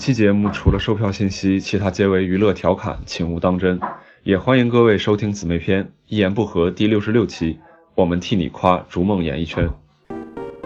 [0.00, 3.78] 本期节目除了售票信息，其他皆为娱乐调侃，请勿当真。
[4.22, 7.58] 也欢迎各位收听姊妹篇《一言不合》第六十六期，
[7.94, 9.68] 我们替你夸逐梦演艺圈。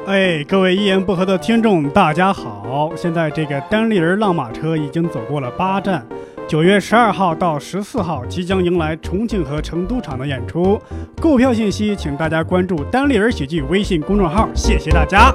[0.07, 2.93] 哎，各位一言不合的听众，大家好！
[2.95, 6.07] 现在这个单立人浪马车已经走过了八站，
[6.47, 10.81] 九月十二号到十四号即将迎来重庆和成都场的演出。
[11.21, 15.35] 购票信息，请大家关注单立人喜剧微信公众号，谢谢大家。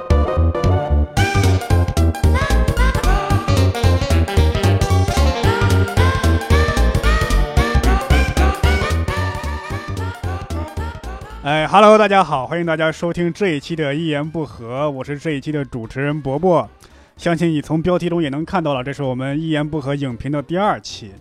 [11.70, 16.68] 哈喽，大家好，欢迎大家收听这一期的《一言不合》，我是这一期的主持人伯伯。
[17.16, 21.12] 相信你从标题中也能看到了，这是我们《一言不合》影评的第二期。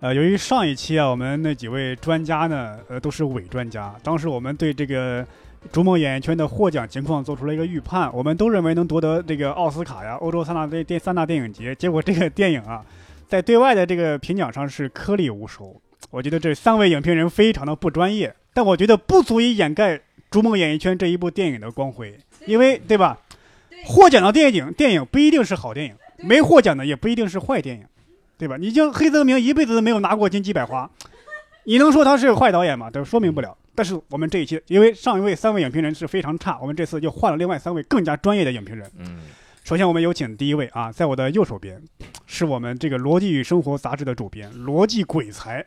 [0.00, 3.94] 呃，由于上一期啊，我们那几位专家呢，呃，都是伪专家。
[4.02, 5.22] 当时我们对这个
[5.70, 11.74] 逐梦演艺圈的获奖情况做出了一个预判，我们都认为能夺得这个奥斯卡呀、欧洲三大电电三大电影节。
[11.74, 12.82] 结果这个电影啊，
[13.28, 15.78] 在对外的这个评奖上是颗粒无收。
[16.10, 18.34] 我觉得这三位影评人非常的不专业。
[18.54, 19.96] 但我觉得不足以掩盖
[20.30, 23.18] 《逐梦演艺圈》这一部电影的光辉，因为对吧？
[23.84, 25.94] 获奖的电影电影不一定是好电影，
[26.26, 27.84] 没获奖的也不一定是坏电影，
[28.38, 28.56] 对吧？
[28.56, 30.90] 你像黑泽明一辈子都没有拿过金鸡百花，
[31.64, 32.88] 你能说他是坏导演吗？
[32.88, 33.54] 都说明不了。
[33.74, 38.88] 但是我们这一期，因为上一位三位影评人是非常差，我们这次就换了另外三位更加专业的影评人。
[38.96, 39.20] 嗯，
[39.64, 41.82] 首先我们有请第一位啊，在我的右手边，
[42.24, 45.66] 是我们这个《逻辑与生活》杂志的主编，逻辑鬼才。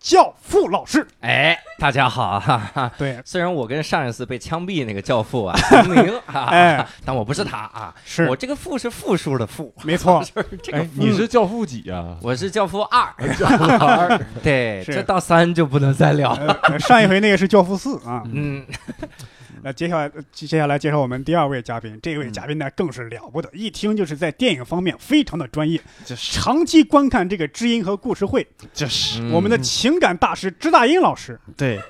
[0.00, 2.90] 教父老师，哎，大家好哈哈。
[2.96, 10.24] 对，虽然我跟上一次被枪毙那个教父啊 同名啊，哎， 但我不是他啊，是我这个父是复数的父，没错。
[10.24, 12.16] 是这个你是教父几啊？
[12.22, 14.18] 我是教父二，教父二。
[14.42, 16.78] 对，这到三就不能再聊了。
[16.78, 18.64] 上一回那个是教父四啊，嗯。
[19.62, 21.98] 那接下来，接下来介绍我们第二位嘉宾。
[22.02, 28.46] 这位嘉宾呢，更是了不得，一听就是在电影方面非常的专业，就是长期观看这个知音和故事会。
[28.72, 31.38] 就是我们的情感大师支大英老师。
[31.56, 31.80] 对，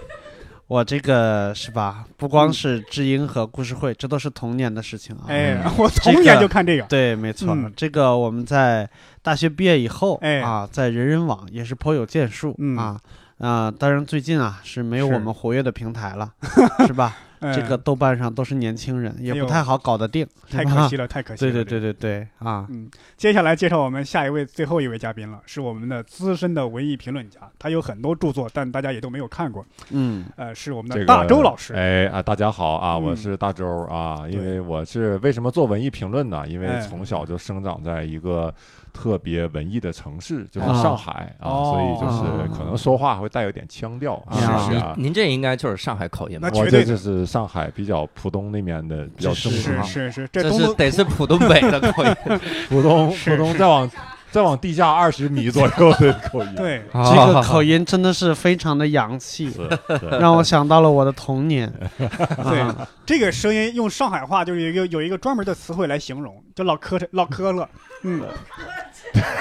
[0.66, 2.04] 我这个是吧？
[2.16, 5.24] 不光是知音和故事会，这都是童年的事情啊。
[5.28, 6.82] 哎， 我童年就看这个。
[6.84, 8.88] 对，没错，这个我们在
[9.22, 12.98] 大学毕业以后，哎啊，在人人网也是颇有建树啊
[13.38, 13.70] 啊。
[13.70, 16.32] 当然最近啊是没有我们活跃的平台了，
[16.86, 17.16] 是吧？
[17.40, 21.52] 这个豆瓣上都是年轻人，也不太好搞得定，太可惜了，太可惜了。
[21.52, 22.66] 对对对对对啊！
[22.68, 29.64] 嗯，接下来介绍我们下一位最后一位嘉宾了，是我们的资深的文艺评论家，他有很多著作，但大家也都没有看过。
[29.90, 31.72] 嗯，呃，是我们的大周老师。
[31.74, 34.28] 哎啊，大家好啊，我是大周啊。
[34.28, 36.46] 因为我是为什么做文艺评论呢？
[36.46, 38.52] 因为从小就生长在一个。
[38.92, 44.20] 特别文艺的城市就是上海啊，所以就是可能说话会带有点腔调。
[44.32, 46.50] 是是啊，您这应该就是上海口音吧？
[46.54, 52.16] 我这就是上海比较浦东那边的比较正是是是，这是得是浦东北的口音，
[52.68, 53.88] 浦东浦东再往
[54.32, 56.54] 再往地下二十米左右的口音。
[56.56, 59.48] 对， 这个口音真的是非常的洋气，
[60.18, 61.72] 让我想到了我的童年。
[61.96, 62.74] 对，
[63.06, 67.68] 这个声音用上海话就是有一个有一个专门的词汇来形容，就老磕碜老磕了。
[68.02, 68.24] 嗯，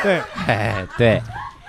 [0.04, 1.20] 对，哎，对，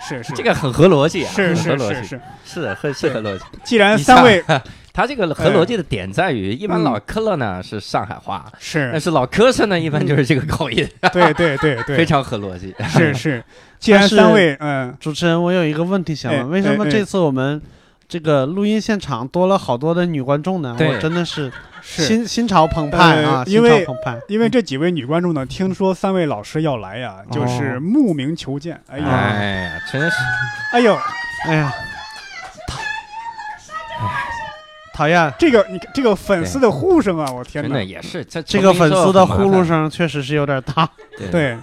[0.06, 2.20] 是是，这个很合逻辑啊，是是是是。
[2.44, 3.44] 是很是合逻辑。
[3.64, 4.44] 既然三位，
[4.92, 12.74] 他这个合逻辑的点在于，一般老磕了呢是上海话，是，但是老磕碜呢一般就是这个口音，对对对对，非常合逻辑。
[12.88, 13.44] 是是，
[13.78, 17.60] 既然三位，嗯，主持人，我有一个问题想问，为什么这次我们
[18.08, 20.76] 这个录音现场多了好多的女观众呢？
[20.78, 21.52] 我真的是。
[21.82, 23.42] 心心潮澎湃啊！
[23.46, 23.86] 因为
[24.28, 28.78] 因为嗯这几位女观众呢，听说三位老师要来呀，就是慕名求见。
[28.86, 30.16] 哎呀，真是，
[30.74, 30.94] 哎呦，
[31.48, 31.72] 哎呀，
[35.00, 37.32] 讨厌这个你这个粉丝的呼声啊！
[37.32, 40.86] 我天哪，也是这这个粉丝的呼噜声确实是有点大。
[41.30, 41.56] 对。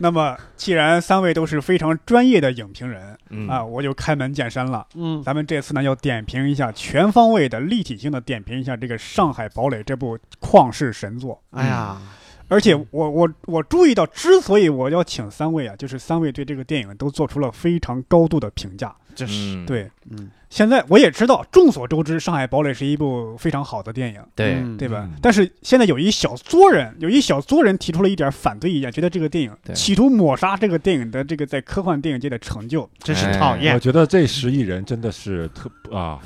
[0.00, 3.18] 那么，既然三位都是非常专业的影评人，
[3.48, 4.86] 啊，我就开门见山了。
[4.94, 11.42] 嗯，咱们这次呢要点评一下，全方位的、立体性的点评一下这个《上海堡垒》这部旷世神作。
[11.50, 12.00] 哎呀，
[12.46, 18.94] 而且我我我注意到，之所以我要请三位啊，就是三位对这个电影都做出了非常高度的评价。
[19.16, 20.30] 这是对，嗯。
[20.50, 24.58] 现在我也知道，众所周知，《上海堡垒》是一部非常好的电影，对。
[24.78, 25.08] 对吧？
[25.20, 33.74] 但是现在有一小撮人，有一小撮人提出了一点反对意见，觉得这个电影企图抹杀这个电影的这个在科幻电影界的成就，真是讨厌。
[33.74, 36.20] 我觉得这十亿人真的是特啊，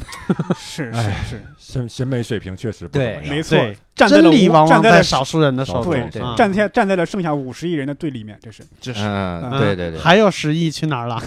[0.56, 3.58] 是 是是， 审审美水平确实不对，没错。
[3.94, 5.92] 真理往往在少数人的手中，
[6.34, 10.00] 站在站在了剩下五十亿人的对立面，这是这是嗯，对对对。
[10.00, 11.20] 还有十亿去哪儿了？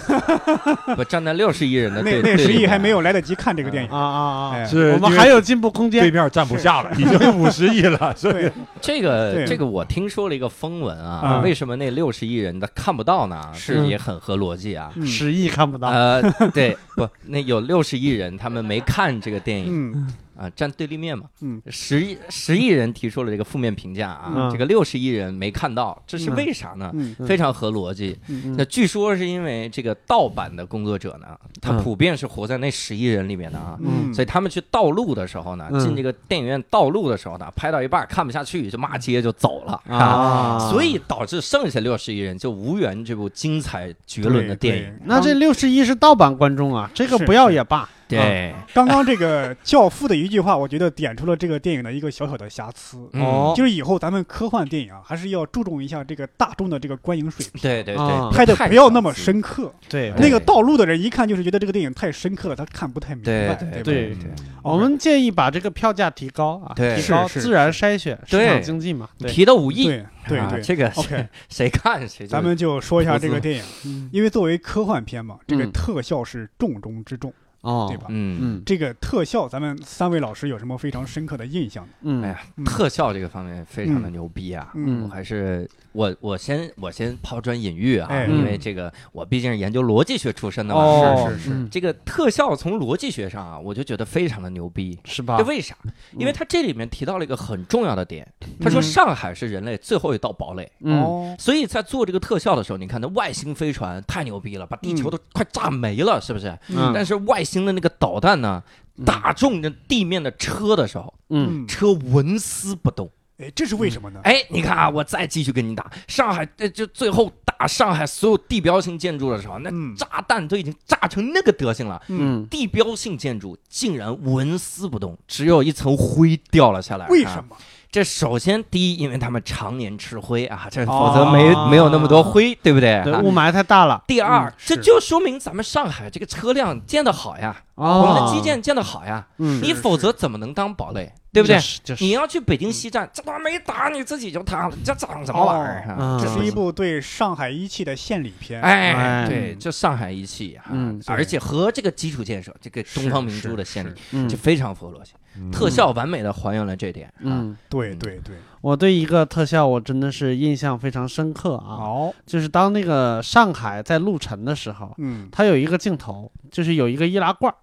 [0.97, 2.89] 不站在六十亿人的对那那十亿还没。
[2.95, 4.65] 有来得及看这个电影啊啊啊！
[4.65, 8.11] 是我们还有进步空间，对面站不下了，已经五十亿了。
[8.15, 13.41] 所以这个这个我听说了一个风闻啊，为什么那六十亿人他看不到呢？
[13.53, 15.89] 是也很合逻辑啊，十亿看不到。
[15.89, 16.21] 呃，
[16.53, 20.07] 对，不，那有六十亿人他们没看这个电影。
[20.37, 26.93] 啊，站对立面嘛，嗯，十亿十亿人提出了这个负面评价啊，这个六十亿人没看到，这是为啥呢？
[27.25, 28.17] 非常合逻辑。
[28.57, 31.27] 那据说是因为这个盗版的工作者呢，
[31.61, 33.79] 他普遍是活在那十亿人里面的啊，
[34.13, 44.99] 所以他们去盗录的时候呢，进这个电影院盗录的时候呢，拍到一半看不下去就骂街就走了啊，所以导致剩下六十亿人就无缘这部精彩绝伦的电影。
[45.05, 47.89] 那这六十亿是盗版观众啊，这个不要也罢。
[48.07, 52.97] 对，刚刚这个教父的一句话，我觉得点出了这个电影的一个小小的瑕疵。
[53.13, 57.61] 哦，就是以后咱们科幻电影啊，还是要注重一下这个大众的这个观影水平。
[57.61, 59.73] 对对对，拍的不要那么深刻。
[59.89, 63.55] 对，那个道路的人一看就是觉得这个电影太深刻了，他看不太明白。
[63.55, 64.15] 对对对，
[64.61, 69.09] 我们建议把这个票价提高啊，提高自然筛选，市场经济嘛。
[69.27, 72.27] 提到五亿，对对对，这个 OK，谁看谁。
[72.27, 77.33] 咱们就说一下这个电影，因为作为科幻片嘛，这个特效是重中之重。
[77.65, 78.05] 哦，对吧？
[78.09, 81.87] 嗯嗯，这个特效，咱们三位老师有什么非常深刻的印象？
[82.03, 84.71] 嗯，哎呀，特效这个方面非常的牛逼啊！
[84.75, 91.27] 嗯，我还是我我先我先抛砖引玉啊，因为这个我毕竟是研究逻辑学出身的嘛。
[91.27, 95.37] 是是是，这个特效从逻辑学上啊，我就觉得非常的牛逼，是吧？
[95.39, 95.75] 这为啥？
[96.19, 98.31] 因为他这里面提到了一个很重要的点，
[98.61, 100.71] 他说上海是人类最后一道堡垒。
[100.81, 106.55] 哦，所以在做这个特效的时候，你看那外星飞船太牛逼了，把地球都快炸没了，是不是？
[106.69, 107.54] 嗯，但是外星。
[107.63, 108.63] 的那个导弹呢，
[109.05, 113.07] 打中那地面的车的时候，嗯，车纹丝不动。
[113.37, 114.21] 哎，这是为什么呢？
[114.23, 127.07] 哎，你看啊，我再继续跟你打上海，就最后打上海所有地标性建筑的时候，那炸弹都已经炸成那个德行了，嗯，地标性建筑竟然纹丝不动，只有一层灰掉了下来。
[127.09, 127.57] 为什么？
[127.95, 133.01] 这首先第一，因为他们常年吃灰啊，这否则没没有那么多灰，对不对？
[133.23, 134.03] 雾霾太大了。
[134.05, 141.13] 第二，这就说明咱们上海这个车辆建得好呀，我们的基建建得好呀，你否则怎么能当堡垒？
[141.35, 141.59] 对不对？
[141.99, 146.17] 你要去北京西站，这他妈没打，你自己就塌了，这长什么玩意儿？
[146.17, 148.61] 这是一部对上海一汽的献礼片。
[148.61, 150.71] 哎，对，就上海一汽啊，
[151.07, 155.11] 而且和这个基础建设，这个东方明珠的献礼，就非常符合逻辑，
[155.51, 157.11] 特效完美的还原了这点。
[157.19, 161.67] 嗯，对对对，我对一个特效我真的是印象非常深刻啊。
[161.67, 167.53] 哦，就是当那个上海在陆沉的时候，嗯，它有一个镜头，就是有一个易拉罐。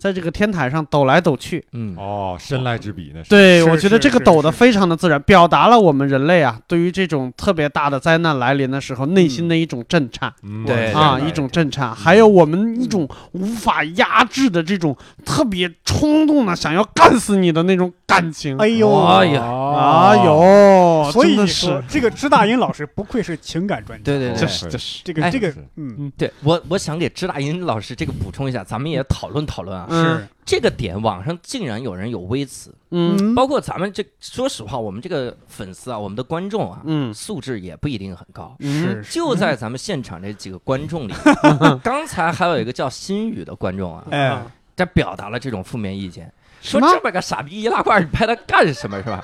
[0.00, 3.28] 在这个天台上抖来抖去，嗯，哦，神来之笔那是。
[3.28, 10.32] 对，我觉得这个抖的非常的自然，表达了我们人类啊，对于这种特别大的灾难来临的时候内心的一种震颤，
[10.66, 18.56] 对啊，一种震颤，还有我们一种无法压制的这种特别冲动的想要干死你的那种感情。
[18.56, 21.82] 哎呦，哎呀，哎呦，所以是。
[21.86, 25.02] 这个支大英老师不愧是情感专家，对对对，这是这是。
[25.04, 29.86] 这个这个，嗯，对我我想给支大英老师这个补充一下，咱们也讨论讨论啊。
[29.90, 41.14] 是这个点，网上竟然有人有微词，嗯，包括咱们这，说实话，我们这个粉丝啊，我们的观众啊，嗯，素质也不一定很高，是，就在咱们现场这几个观众里，
[41.84, 44.42] 刚才还有一个叫心宇的观众啊，哎，
[44.74, 46.32] 他表达了这种负面意见，
[46.62, 49.22] 说这么个傻逼易拉罐，你拍他干什么是吧？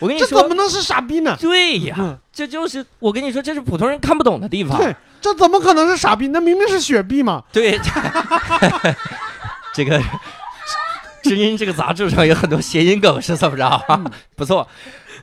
[0.00, 1.36] 我跟你说，这怎么能是傻逼呢？
[1.38, 4.78] 对呀，这就是我跟你说，这是普通人看不懂的地方。
[4.78, 6.28] 对，这怎么可能是傻逼？
[6.28, 7.44] 那明明是雪碧嘛。
[7.52, 7.78] 对。
[9.74, 10.00] 这个
[11.22, 13.82] 知音这个杂志上有很多谐音梗，是怎么着？
[14.34, 14.66] 不错，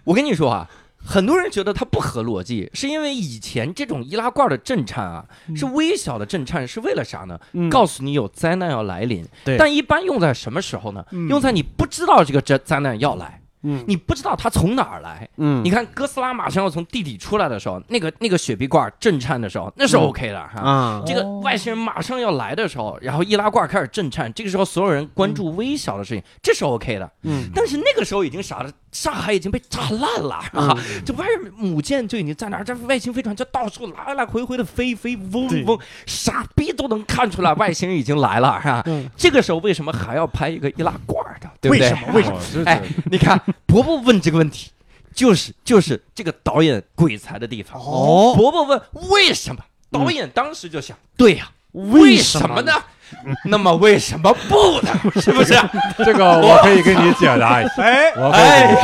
[0.04, 0.70] 我跟你说啊，
[1.04, 5.26] 很多人觉得它不合逻辑，是因为以前这种易拉罐的震颤啊，
[5.56, 7.40] 是微小的震颤，是为了啥呢？
[7.70, 9.28] 告诉你有灾难要来临。
[9.58, 11.04] 但一般用在什么时候呢？
[11.30, 13.42] 用在你不知道这个灾灾难要来。
[13.64, 15.28] 嗯，你不知道它从哪儿来。
[15.38, 20.62] 嗯，你看哥斯拉马上要从地底出来的时候，那个那个雪碧罐震颤的时候，那是 OK 的哈。
[20.62, 27.12] 啊，这个外星人马上要来的时候，然后易拉罐开始震颤，这个时候所有人关注微小的事情，这是 OK 的。
[27.24, 28.72] 嗯，但是那个时候已经傻了？
[28.92, 30.76] 上海已经被炸烂了啊！
[31.06, 31.26] 这外
[31.56, 38.84] 母舰就已经在那儿，这外星飞船就到处来来回回的飞飞嗡嗡，傻逼都能看出来外星人已经来了，是吧？
[39.16, 41.50] 这个时候为什么还要拍一个易拉罐的？
[41.62, 41.90] 对不对？
[41.90, 42.14] 为什么？
[42.14, 42.66] 为什么？
[42.66, 44.72] 哎，你看，伯伯问这个问题，
[45.14, 47.80] 就是就是这个导演鬼才的地方。
[47.80, 52.74] 哦，伯伯问为什么，导演当时就想，对呀，为什么呢？
[53.46, 54.92] 那么为什么不呢？
[55.22, 55.54] 是不是？
[55.98, 57.84] 这个我可以给你解答一下。
[57.84, 58.76] 哎，我哎，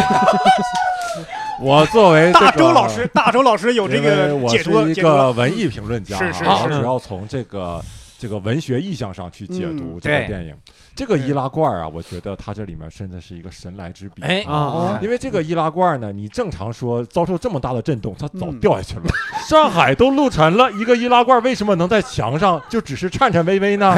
[1.60, 4.72] 我作为大周老师，大周老师有这个解读。
[4.72, 7.82] 我是一个文艺评论家，是是是，主要从这个。
[8.20, 10.56] 这个文学意象上去解读这个电影。
[10.96, 15.00] 这个易拉罐啊，我觉得它这里面真的是一个神来之笔啊！
[15.02, 19.04] 因为这个易拉罐呢，你正常说遭受这么大的震动，它早掉下去了。
[19.50, 23.96] 上海都陆沉了，一个易拉罐为什么能在墙上就只是颤颤巍巍呢？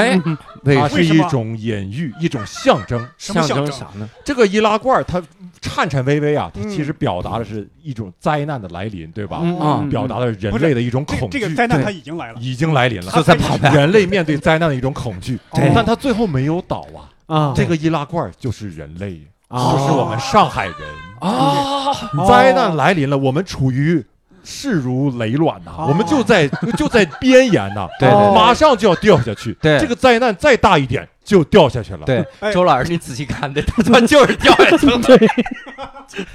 [0.63, 3.05] 它是一种隐喻，一种象征。
[3.17, 4.09] 象征啥呢？
[4.23, 5.21] 这个易拉罐它
[5.61, 9.37] 颤颤巍巍啊，它其实表达的是一种灾难的来临，对吧？
[9.59, 11.39] 啊，表达了人类的一种恐惧。
[11.39, 13.73] 这个灾难它已经来了，已经来临了，就在旁边。
[13.73, 16.84] 人类面对灾难的一种恐惧，但它最后没有倒。
[17.27, 20.75] 啊，这个易拉罐就是人类，就是我们上海人。
[21.19, 21.91] 啊！
[22.27, 24.05] 灾难来临了，我们处于
[24.43, 29.53] 势如雷卵呐，我们就在 就在边沿呐，对，马上就要掉下去。
[29.61, 32.05] 对，这个灾难再大一点就掉下去了。
[32.05, 32.23] 对，
[32.53, 35.17] 周老师，你仔细看，对，他就是掉下去了， 对，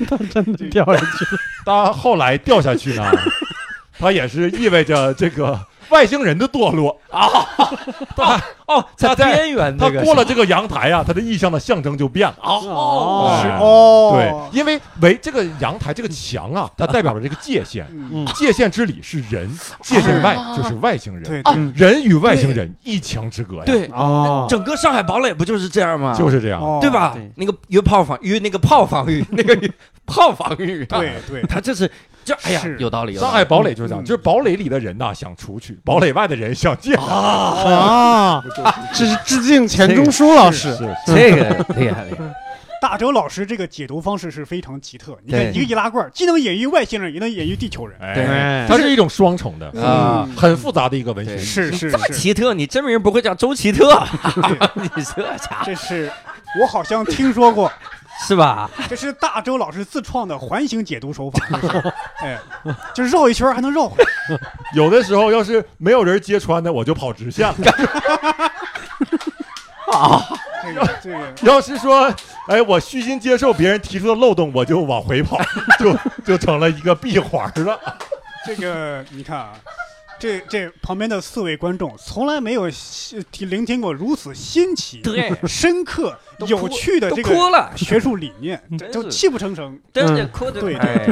[0.09, 1.41] 他真的掉下去了。
[1.65, 3.05] 他后来掉下去呢，
[3.99, 5.61] 他也是意味着这个。
[5.91, 7.27] 外星人的堕落 啊！
[8.17, 12.37] 哦哦，在边缘，他过了这个阳台啊，他的意象的象征就变了。
[12.41, 17.85] 哦，是哦，对，因为围这个阳台这个墙啊， 它代表了这个界限，
[18.37, 19.51] 界限之里是人，
[19.83, 21.23] 界限外就是外星人。
[21.25, 21.43] 对，
[21.75, 23.63] 人与外星人一墙之隔呀。
[23.67, 26.15] 对啊，整个上海堡垒不就是这样吗？
[26.17, 27.17] 就是这样，对吧？
[27.35, 29.59] 那个约炮防约，那个炮防御，那个
[30.07, 31.91] 炮防御，对对，他这是。
[32.25, 33.17] 就哎呀，有道理。
[33.17, 38.43] 上海堡垒就是这样，就是堡垒里的人呐想出去，堡垒外的人想进啊。
[38.95, 42.19] 这是致敬钱钟书老师，这个厉害厉害。
[42.81, 45.15] 大周老师这个解读方式是非常奇特。
[45.23, 47.95] 你看，一个易拉罐，既能演绎外星人，也能演绎地球人。
[48.15, 48.25] 对，
[48.67, 51.37] 它是一种双重的啊，很复杂的一个文学。
[51.37, 54.03] 是是这么奇特，你真名不会叫周奇特？
[54.75, 56.11] 你这家这是
[56.59, 57.71] 我好像听说过。
[58.29, 58.71] 是吧？
[58.89, 61.41] 这是大周老师自创的环形解读手法，
[62.21, 62.39] 哎，
[62.95, 64.39] 就绕一圈还能绕回来。
[64.77, 67.55] 有的时候要是没有人揭穿的，我就跑直线了。
[69.93, 70.23] 啊，
[70.63, 72.13] 这个这个，要是说，
[72.47, 75.39] 哎，我虚心接受别人提出的漏洞，我就往回跑，
[75.79, 77.81] 就就成了一个闭环了。
[78.47, 79.53] 这个你看啊。
[80.21, 82.71] 这这旁边的四位观众从来没有
[83.33, 85.33] 听聆听过如此新奇、对。
[85.49, 87.31] 深刻、有趣的这个
[87.75, 88.63] 学术理念，
[88.93, 90.61] 就泣不成声，真的哭的。
[90.61, 91.07] 对对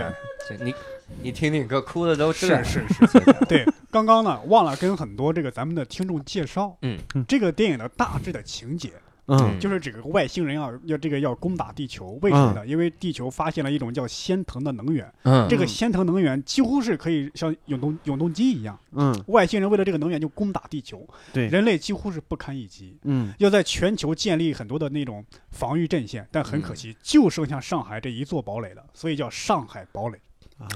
[0.48, 0.74] 对，你
[1.22, 3.20] 你听听，哥哭的都是是是。
[3.48, 8.92] 对，刚刚呢忘了跟很多这个咱们的听众介绍，嗯，这个电影的大致的情节。
[9.28, 12.66] 嗯，就是这个外星人要要这个要攻打地球，为什么呢？
[12.66, 30.18] 因为地球发现了一种叫仙藤的能源，嗯，这个仙藤能源几乎是可以像永动永动机一样，嗯，外星人为了这个能源就攻打地球，对，人类几乎是不堪一击，嗯，要在全球建立很多的那种防御阵线，但很可惜，就剩下上海这一座堡垒了，所以叫上海堡垒。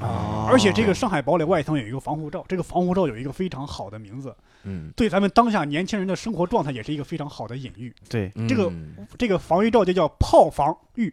[0.00, 0.46] 啊！
[0.48, 4.32] 而且这个上海堡垒外层有一个防护罩，这个防护罩有一个非常好的名字，
[4.64, 7.94] 嗯，对咱们当下年轻人的生活状态也是一个非常好的隐喻。
[8.08, 8.72] 对，这个
[9.18, 11.12] 这个防御罩就叫炮防御。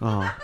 [0.00, 0.36] 啊，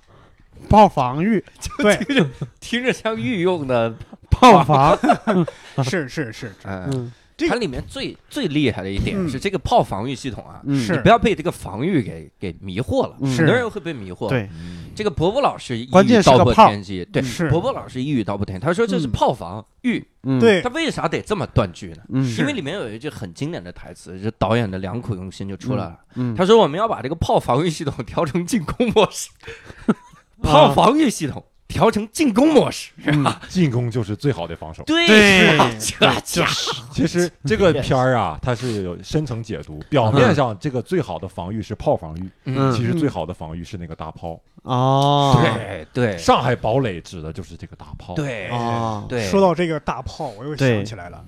[0.68, 1.42] 炮防御，
[1.78, 3.94] 对， 听着听着像御用的
[4.30, 4.98] 炮房，
[5.84, 7.12] 是是是，嗯。
[7.46, 14.28] 它里面最最厉害的一点是这个炮防御系统啊，你不要被这个防御给给迷惑了，很多人会被迷惑。
[14.28, 14.48] 对，
[14.94, 17.48] 这个伯伯老师一语道破天机，对，是。
[17.48, 20.04] 伯伯老师一语道破天，他说这是炮防御，
[20.40, 22.02] 对，他为啥得这么断句呢？
[22.38, 25.98] 因为里面有一句很经典的台词，就导演的良苦用心就出来了。
[26.16, 26.34] 嗯。
[26.34, 29.30] 他说我们要把这个炮防御系统调成进攻模式，
[30.42, 31.44] 炮防御系统。
[31.68, 33.40] 调成进攻模式，是吧？
[33.48, 34.82] 进攻就是最好的防守。
[34.84, 35.06] 对，
[35.78, 36.46] 这家
[36.90, 39.78] 其实这个片儿啊，它是有深层解读。
[39.90, 42.30] 表面上这个最好的防御是炮防御，
[42.74, 44.40] 其实最好的防御是那个大炮。
[44.62, 48.14] 哦，对对，上海堡垒指的就是这个大炮。
[48.14, 48.50] 对
[49.08, 49.28] 对。
[49.28, 51.22] 说到这个大炮，我又想起来了，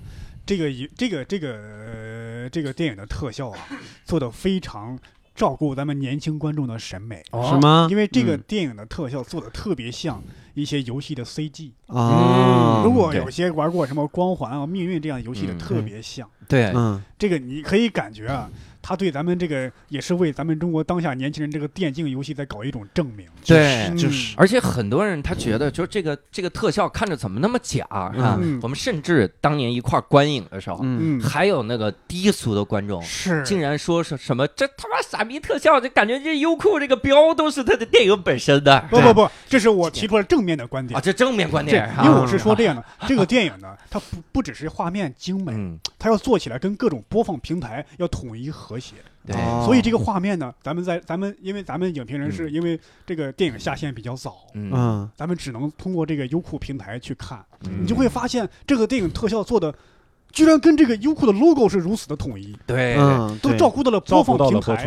[0.47, 3.59] 这个一这个这个这个电影的特效啊，
[4.07, 4.99] 做的非常。
[5.41, 7.89] 照顾咱们年轻观众的审美，是吗？
[7.91, 12.83] 因为这个电影的特效做的特别像一些游戏的 CG 啊。
[12.85, 16.29] 如果有些玩过什么《光环》啊、《命运》这样游戏的，特别像。
[16.47, 18.51] 对，嗯，这个你可以感觉啊。
[18.83, 28.39] 他对咱们这个也是为咱们中国当下年轻人这个电竞游戏在搞一种证明，对，就是，而且很多人他觉得，就这个这个特效看着怎么那么假啊？
[28.63, 38.85] 我们甚至当年一块观影的时候，嗯，还有那个低俗的观众是竟然说是什么这他妈傻逼特效，就感觉这优酷这个标都是他的电影本身的。
[38.91, 48.97] 不不不，这是我提出了正面的观点啊，这正面观点，因为我是说这样的，这个电影呢，它不不只是画面精美，它要做起来跟各种播放平台要统一和谐。
[49.27, 57.45] 对，所以这个画面呢，咱们在咱们，因为咱们影评人是因为这个电影下线比较早，嗯，咱们只能通过这个优酷平台去看，
[57.81, 59.75] 你就会发现这个电影特效做的
[60.33, 62.95] 居然跟这个优酷的 logo 是如此的统一，对，
[63.43, 64.39] 都照顾到了播放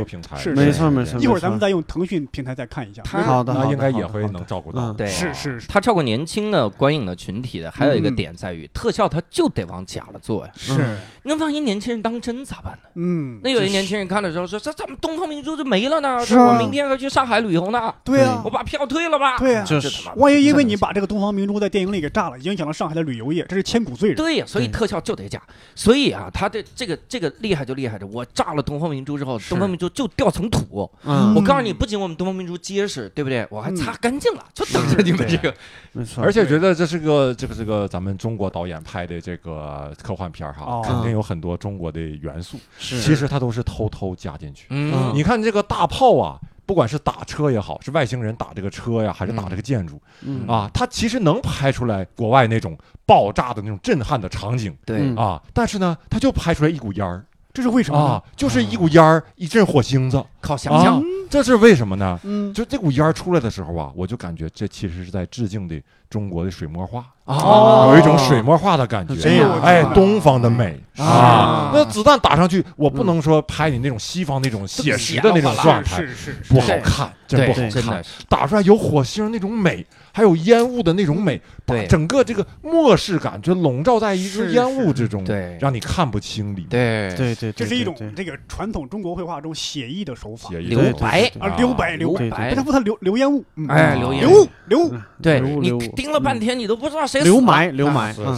[0.06, 1.20] 平台，是没错没错。
[1.20, 4.94] 一会儿咱们再用腾讯平台再看一下，好的，那应该也会能照顾到。
[4.94, 10.52] 对，是是，他照顾年轻的观影的群体的，还有一个点在于特效，它就得往假了做呀。
[10.56, 12.90] 是，那万一年轻人当真咋办呢？
[12.96, 17.94] 嗯，那有些年轻人看的时候说，这怎么东方明珠就没了呢，我明天还去上海旅游呢。
[18.04, 19.38] 对呀，我把票退了吧。
[19.40, 24.16] 对呀，就是万一因为你把这个东方明珠在电影里给炸了，影响了上海的旅游业，这是千古罪人。
[24.16, 25.42] 对呀，所以特效就得假，
[25.76, 26.04] 所以。
[26.14, 30.88] 啊，他的这个这个厉害就厉害着，我炸了东方明珠之后，东方明珠就掉层土。
[31.02, 33.48] 我告诉你，不仅我们东方明珠结实，对不对？
[33.50, 35.52] 我还擦干净了，就等着你们这个。
[35.94, 42.58] 没错，而且觉得这是个这个这个咱们中国导演拍的这个科幻片哈，肯定有很多中国的元素。
[42.78, 44.66] 是，其实它都是偷偷加进去。
[44.70, 46.40] 嗯，你看这个大炮啊。
[46.66, 50.02] 不管是打车也好，是外星人打这个车呀，还是打这个建筑，
[50.48, 58.24] 啊，它其实能拍出来国外那种爆炸的那种震撼的场景，对啊，但是呢，它就拍出来一股烟儿，这是为什么啊？
[58.36, 62.20] 就是一股烟儿，一阵火星子，靠想象，这是为什么呢？
[62.24, 65.80] 嗯，就这股烟儿出来的时候啊，我就感觉这其实是在致敬的
[66.10, 67.06] 中国的水墨画。
[67.26, 71.70] 哦，有一种水墨画的感觉，哎，东方的美啊！
[71.74, 78.04] 那子弹打上去，我不能说拍你那种西方那种写实的那种状态，是是不好看，真不好看。
[78.28, 86.68] 打出来有火星那种美，还有烟雾的那种美，把整个这个末世感就笼罩在一个烟雾之中，对，让你看不清里。
[86.70, 87.14] 对。
[87.18, 94.48] 对对，这是一种这个传统中国绘画中写意的手法，留白啊，留白留白，他不他留留烟雾，哎，留烟雾。
[94.68, 94.92] 留，
[95.22, 97.90] 对你盯了半天，你都不知道谁留埋留。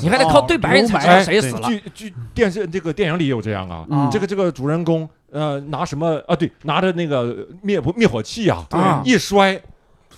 [0.02, 1.68] 你还得靠对白才知道谁死了。
[1.68, 6.36] 剧剧电视这个电影里也有这样啊，这个这个主人公呃拿什么啊？
[6.36, 8.66] 对，拿着那个灭不灭火器啊，
[9.04, 9.60] 一摔，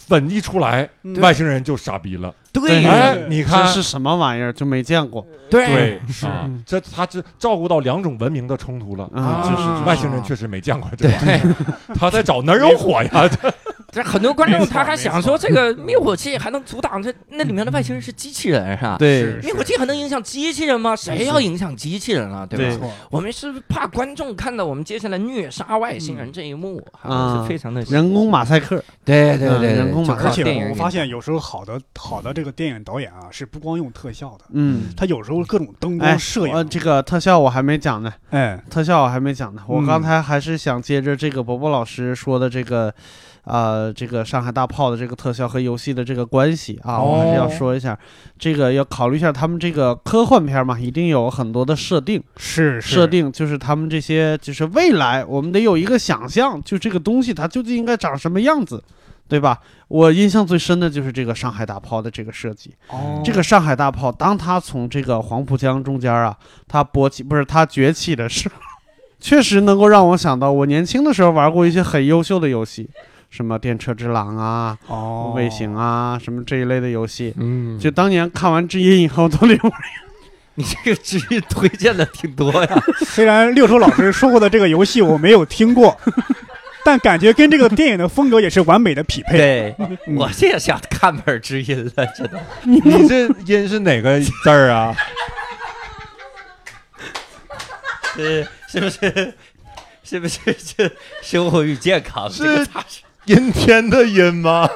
[0.07, 2.33] 粉一出来，外星人就傻逼了。
[2.51, 4.51] 对，哎，你看这是什么玩意儿？
[4.53, 5.25] 就没见过。
[5.49, 6.25] 对，是
[6.65, 9.43] 这他这照顾到两种文明的冲突了啊！
[9.43, 11.55] 就是外星人确实没见过这玩意儿，
[11.93, 13.29] 他在找哪儿有火呀？
[13.89, 18.98] 这很多观众他还想说，这个灭火器还能阻挡这那里面的外星人是机器人是吧？
[19.00, 20.94] 对，灭火器还能影响机器人吗？
[20.94, 22.46] 谁要影响机器人了？
[22.46, 22.88] 对吧？
[23.10, 28.84] 我们是怕观众看到我们接下来虐杀外星人这一幕啊，是非常的人工马赛克。
[29.06, 30.28] 对对对，人工马赛克。
[30.28, 42.93] 而且我发现有时候好的好的这个电影导演啊，是不光用特效的，嗯，他有时候各种灯光摄影，这个特效我还没讲呢，哎，特效我还没讲呢，我刚才还是想接着这个伯伯老师说的这个。
[43.47, 47.97] 啊，这个上海大炮的这个特效和游戏的这个关系啊，我还是要说一下，
[48.38, 58.83] 这个要考虑一下他们这个科幻片嘛，一定有很多的设定，是设定，就是他们这些就是未来，我们得有一个想象，就这个东西它究竟应该长什么样子，
[59.29, 59.57] 对吧？
[59.88, 66.36] 我印象最深的就是这个上海大炮的这个设计，哦，这个上海大炮，当它从这个黄浦江中间啊，
[66.67, 68.55] 它勃起不是它崛起的时候，
[69.21, 72.89] 确实能够让我想到我年轻的时候玩过一些很优秀的游戏。
[73.29, 79.57] 什么电车之狼啊，哦，卫星啊，什么这一类的游戏，嗯，就当年看完《知音》以后都流。
[80.55, 82.83] 你这个《知音》推荐的挺多呀。
[83.05, 85.95] 虽然六叔老师说过的这个游戏我没有听过，
[86.83, 89.37] 但感觉跟这个电影的风格也是完美的匹配。
[89.37, 89.75] 对，
[90.15, 92.41] 我也想看本《知音》了，真的。
[92.63, 94.95] 你这“音”是哪个字儿啊？
[98.15, 99.33] 是是不是？
[100.03, 100.39] 是不是
[100.75, 100.89] 这
[101.21, 102.27] 生活与健康？
[102.31, 102.65] 是
[103.27, 104.67] 阴天的阴吗？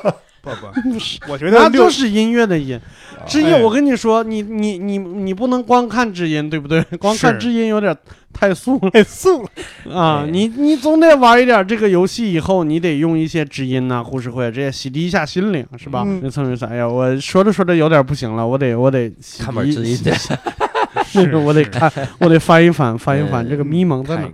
[0.43, 0.67] 不不，
[1.31, 2.79] 我觉得那就是音乐的音。
[3.27, 6.81] 知音，我跟你说，你你你你不能光看知音，对不对？
[6.99, 7.95] 光看知音有点
[8.33, 9.49] 太素了，太素了
[9.95, 10.25] 啊！
[10.27, 16.03] 你你总得玩一点这个游戏，以后你得用一些知音呐、故事会这些洗涤一下心灵，是吧？
[16.03, 16.67] 没错没错。
[16.67, 19.95] 哎呀，我说着说着有点不行了，我得我得看本知音。
[21.05, 24.27] 是我得看，我得翻一翻，翻一翻这个迷蒙在哪？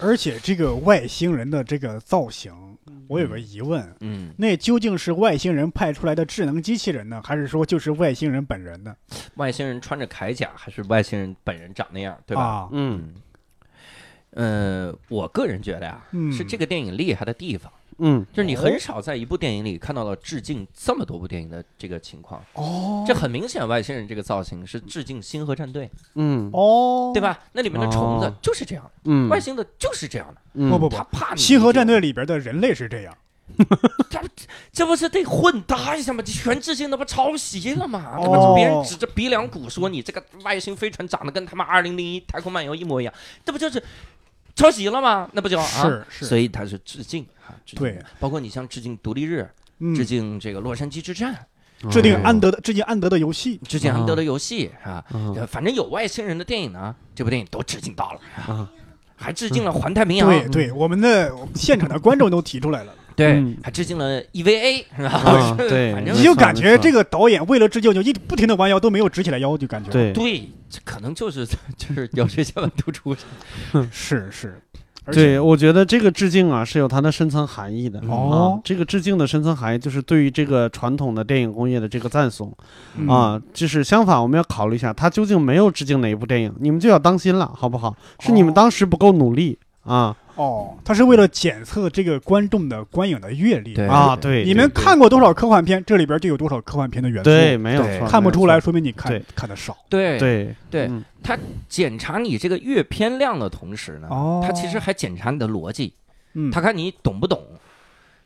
[0.00, 2.52] 而且这个外星人的这个造型，
[3.06, 8.94] 我有个疑问，嗯，那究竟是外星人派出来的智能机器人呢，还是说就是外星人本人呢？
[9.36, 12.68] 外星人穿着铠甲，还是外星人本人长那样，对吧？
[12.72, 13.14] 嗯，
[14.30, 17.70] 呃，我个人觉得呀，是这个电影厉害的地方。
[18.00, 25.86] 嗯，就是你很少在一部电影里看到了致敬这么多部电影的这个情况哦，这很明显，外星人这个造型是致敬《星河战队》。
[26.14, 27.38] 嗯，哦，对吧？
[27.52, 30.40] 那里面的虫子就是这样，嗯，外星的就是这样的。
[30.70, 33.16] 不不不，他怕你《星河战队》里边的人类是这样，
[34.10, 34.20] 这
[34.72, 36.22] 这不是得混搭一下吗？
[36.22, 38.18] 全致敬，那不抄袭了吗？
[38.20, 43.12] 这不是别人指着鼻梁骨说你这个外星飞船长得跟他妈《二零零一太空漫游》一模一样，
[43.44, 43.82] 这不就是
[44.54, 45.28] 抄袭了吗？
[45.32, 45.64] 那不就啊？
[45.64, 47.26] 是是，所以他是致敬。
[47.74, 49.48] 对，包括你像致敬独立日，
[49.96, 51.34] 致敬这个洛杉矶之战，
[51.90, 55.04] 致敬安德的，致敬安德的游戏，致敬安德的游戏啊，
[55.48, 58.20] 反正有外星人的电影呢，这部电影都致敬到了
[58.54, 58.70] 啊，
[59.16, 60.28] 还致敬了环太平洋。
[60.28, 62.94] 对对，我们的现场的观众都提出来了。
[63.16, 65.54] 对，还致敬了 EVA，是吧？
[65.58, 69.90] 对，你就感觉这个导演为了致敬，就一直不停的弯腰，都没有直起来腰，就感觉。
[69.90, 70.10] 对。
[70.14, 70.48] 对，
[70.84, 73.14] 可能就是 就是有这些问突出。
[73.92, 74.62] 是是，
[75.12, 78.00] 对，我觉得这个致敬啊是有它的深层含义的。
[78.08, 82.52] 哦，这个致敬的深层含义就是对于这个传统的电影工业的这个赞颂
[83.08, 87.94] 啊，就是相反，我们要考虑一下，它究竟没有致敬哪一部电影，你们就要当心了，好不好？
[88.20, 90.16] 是你们当时不够努力啊。
[90.40, 93.74] 哦，他是为了检测这个观众的观影的阅历。
[93.86, 100.54] 啊，对，你们看过多少科幻片，这里边就有多少科幻片的元素，对，没有错，看不出来，说明你看看的少，对对。
[100.70, 100.90] 对，
[101.22, 104.08] 他检查你这个阅片量的同时呢，
[104.42, 105.92] 他其实还检查你的逻辑，
[106.50, 107.38] 他看你懂不懂，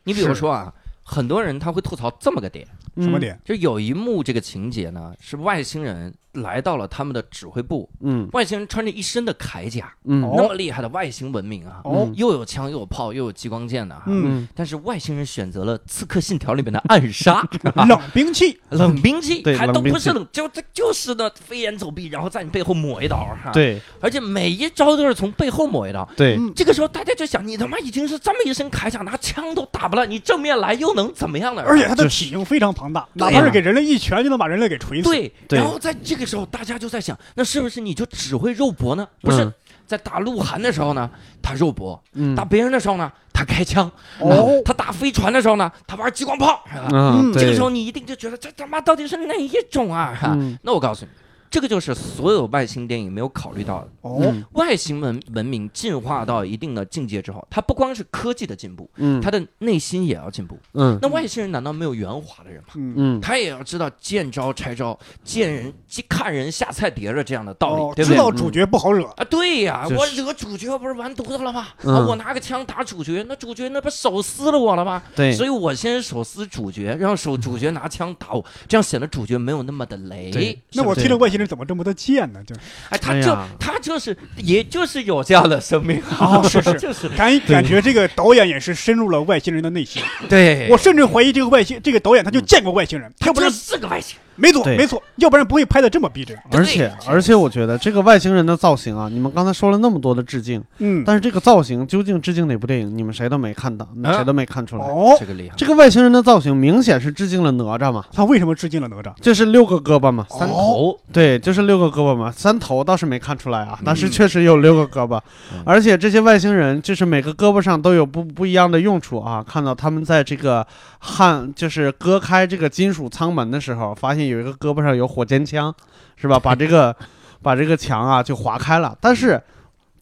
[0.05, 0.73] 你比如说啊，
[1.03, 2.65] 很多人他会吐槽这么个点，
[2.97, 3.37] 什么点？
[3.43, 6.13] 就有一幕这个情节呢，是外星人。
[6.35, 17.47] 来到了他们的指挥部，嗯，外星人穿着一身的铠甲，嗯，那么厉害的外星文明啊，哦，又有枪又有炮又有激光剑的，嗯，但是外星人选择了《刺客信条》里面的暗杀，
[17.87, 31.63] 冷兵器，冷兵器，还都不是冷，就这就是的飞檐走壁，然后在你背后抹一刀，哈，对，而且每一招都是从背后抹一刀，对，这个时候大家就想，你他妈已经是这么一身铠甲，拿枪都打不烂，你正面来又能怎么样呢？
[31.65, 37.05] 而且他的体型非常庞大，哪怕是给人类一拳就能把人类给锤死，对，然后在这个时候大家就在。
[37.05, 39.07] 想，那是不是你就只会肉搏呢？
[39.21, 39.53] 不是，
[39.85, 41.07] 在打鹿晗的时候呢，
[41.39, 42.01] 他肉搏；
[42.35, 43.87] 打别人的时候呢，他开枪；
[44.19, 46.63] 哦，他打飞船的时候呢，他玩激光炮。
[46.91, 50.17] 嗯，这个时候你一定就觉得这他妈到底是哪一种啊？
[50.63, 51.11] 那我告诉你。
[51.55, 54.35] 这个就是所有外星电影没有考虑到的哦。
[54.55, 60.99] 外星文文明进化到一定的境界之后，它不光是科技的进步，嗯，它的内心也要进步，嗯。
[61.01, 62.73] 那外星人难道没有圆滑的人吗？
[62.75, 65.73] 嗯，他也要知道见招拆招，见人
[66.09, 68.17] 看人下菜碟的这样的道理，对不对？
[68.17, 69.23] 知道主角不好惹啊。
[69.23, 71.67] 对呀，我惹主角不是完犊子了吗？
[71.83, 75.01] 我拿个枪打主角，那主角那不手撕了我了吗？
[75.15, 80.61] 对，所以我先手撕主角，让手主角拿枪打我，这样显得主角没有那么的雷。
[80.73, 81.44] 那我听了外星人。
[81.45, 82.41] 怎么这么的贱呢？
[82.45, 82.55] 就，
[82.89, 86.41] 哎，他就他就是，也就是有这样的生命啊！
[86.43, 90.01] 是是，就是感感觉这个导演也是深入了外星人的内心。
[90.27, 94.17] 对我甚至怀疑这个外星这个导演他就见过外星人，他不是个外星。
[94.35, 96.37] 没错，没错，要不然不会拍的这么逼真。
[96.51, 102.97] 而且，而且，我觉得这个外星人的造型啊，你们刚才说了那么多的致敬，嗯，但是这个造型究竟致敬哪部电影？
[102.97, 104.85] 你们谁都没看到，谁都没看出来。
[104.85, 105.55] 哦，这个厉害。
[105.55, 108.03] 这个外星人的造型明显是致敬了哪吒嘛？
[108.11, 109.13] 他为什么致敬了哪吒？
[109.21, 110.25] 这是六个胳膊嘛？
[110.29, 110.97] 三头。
[111.11, 112.31] 对，就是六个胳膊嘛。
[112.31, 115.19] 三头倒是没看出来啊，但是确实有六个胳膊。
[115.63, 119.43] 而且这些外星人就是每个胳膊上都有不不一样的用处啊。
[119.47, 120.65] 看到他们在这个
[120.99, 125.07] 焊，就是割开这个金属舱门的时候，发现有一个胳膊上有。
[125.07, 125.73] 火箭枪，
[126.15, 126.39] 是吧？
[126.39, 126.95] 把这个，
[127.41, 129.41] 把这个墙啊就划开了，但是。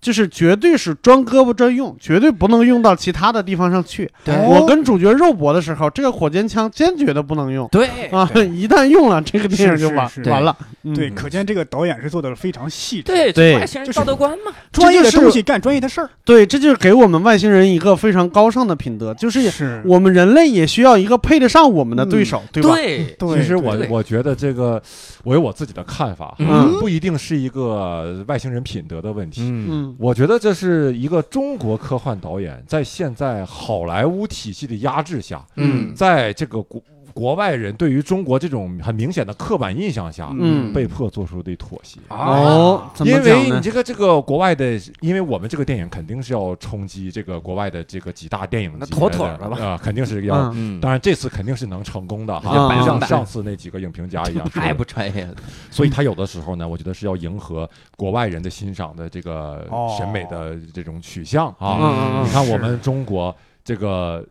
[0.03, 4.09] 就是绝对是专胳膊专用，绝对不能用到其他的地方上去。
[4.25, 7.65] 我跟主角肉搏的时候，这个火箭枪坚决的不能用。
[7.69, 10.55] 对啊，一旦用了，这个电影就完完了。
[10.93, 13.03] 对，可见这个导演是做的非常细致。
[13.03, 16.09] 对对，外星人道德观嘛，专业的东西干专业的事儿。
[16.25, 22.75] 对，这就是给我们外星人一个非常高尚的品德，就是我们人类也需要一个配得上我们的对手，对吧？
[22.75, 24.81] 对，其实我我觉得这个，
[25.23, 26.35] 我有我自己的看法，
[26.81, 29.41] 不一定是一个外星人品德的问题。
[29.43, 29.92] 嗯。
[29.99, 36.81] 我觉得这是一个中国科幻导演在现在好莱坞体系的压制下，嗯，在这个国。
[37.13, 41.99] 国外人对于中国这种很明显的刻板印象下，嗯，被迫做出的妥协。
[42.09, 49.57] 哦，因为你这个这个国外的，因为我们这个电影肯定是要冲击这个国外的这个几大电影那妥妥的吧？
[49.63, 50.35] 啊，肯定是要，
[50.81, 55.35] 当然这次肯定是能成功的哈，不像上次那几个影评家一样 太不专业了。
[55.69, 62.23] 所以他有的时候呢，我觉得是要迎合国外人的欣赏的这个审美的这种取向啊。
[62.23, 63.35] 你看我们中国。
[63.65, 64.21] 这个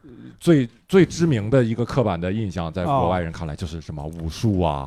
[0.41, 4.87] 最最知名的一个刻板的印象，在国外人看来就是什么武术啊，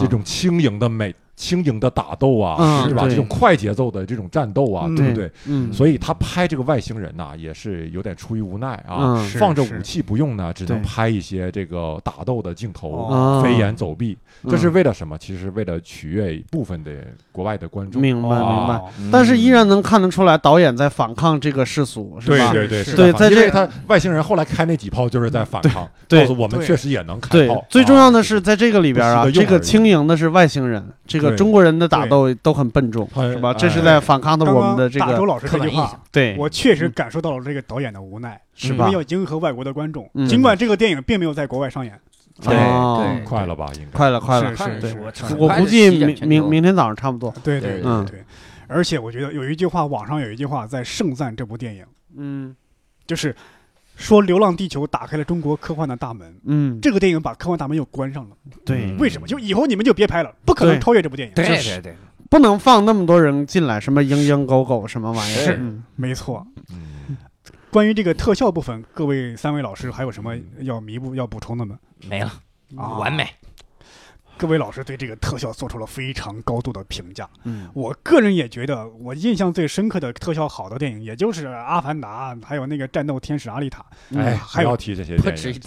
[0.00, 1.14] 这种轻盈的美。
[1.34, 3.08] 轻盈的打斗啊，是吧？
[3.08, 5.32] 这种快节奏的这种战斗啊，对不对？
[5.46, 14.16] 嗯，所以他拍这个外星人呐，也是有点出于无奈啊，放着武器不用呢，只能拍一些这个打斗的镜头，飞檐走壁，
[14.48, 15.18] 这是为了什么？
[15.18, 16.92] 其实为了取悦部分的
[17.32, 18.00] 国外的观众。
[18.00, 18.80] 明白，明白。
[19.10, 22.52] 但是依然能看得出来，导演在反抗这个世俗，是吧？
[22.52, 27.64] 对对对，对，在这他外星人后来开那几炮就是在反抗，告诉我们确实也能开炮。
[27.70, 30.84] 最重要的是，在这个里边啊，这个轻盈的是外星人。
[31.06, 33.54] 这个中国人的打斗都很笨重，是吧？
[33.54, 35.06] 这是在反抗的我们的这个。
[35.06, 38.90] 大周老师这句话，对我确实感受到了这个导演的无奈，是吧？
[38.90, 41.96] 要迎合外国的观众，尽管这个电影并没有在国外上演。
[42.40, 43.70] 对对，快了吧？
[43.76, 44.56] 应该快了，快了。
[44.56, 47.32] 是是，我估计明明明天早上差不多。
[47.44, 48.24] 对对对对。
[48.66, 51.84] 而且我觉得有一句话，网上有一句话在盛赞这部电影，
[52.16, 52.56] 嗯，
[53.06, 53.36] 就是
[53.96, 56.34] 说《流浪地球》打开了中国科幻的大门。
[56.44, 58.36] 嗯，这个电影把科幻大门又关上了。
[58.64, 59.26] 对，为什么？
[59.26, 61.34] 就以后你们就别拍了，不可能超越这部电影。
[61.34, 61.96] 对对对，
[62.30, 65.44] 不能放那么多人进来，什么鹰鹰狗狗什么玩意儿。
[65.44, 66.46] 是，没错。
[67.70, 71.78] 关于这个特效部分，各位三位老师还有什么要弥补、要补充的吗？
[72.08, 72.30] 没了，
[72.76, 73.26] 完美。
[74.42, 77.30] 各位老师对这个特效做出了非常高度的评价。
[77.44, 83.86] 嗯，我个人也觉得，我印象最深刻的特效好的电影，也就是《阿凡达》，还有那个《战斗天使阿丽塔》。
[84.18, 85.60] 哎，还要提这些电影，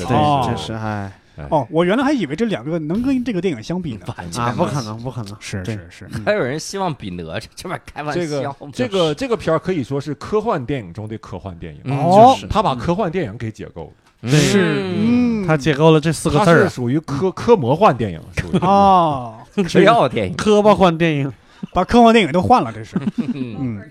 [0.46, 1.10] 真是哎。
[1.50, 4.06] 哦，我原来还以为这两个能跟这个电影相比呢。
[4.36, 6.10] 啊，不可能，不可能，是是是。
[6.26, 8.22] 还有人希望比哪吒，这玩意开玩笑。
[8.22, 11.82] 这个这个这个片儿可以说是科幻电影中的科幻电影。
[11.98, 13.94] 哦，他把科幻电影给解构了。
[14.30, 16.70] 是，嗯，他解构了这四个字儿。
[16.70, 19.36] 属于科科魔幻电影，属于啊，
[19.68, 21.32] 吃药电影，科幻电影，
[21.74, 22.96] 把科幻电影都换了，这是。
[23.34, 23.82] 嗯。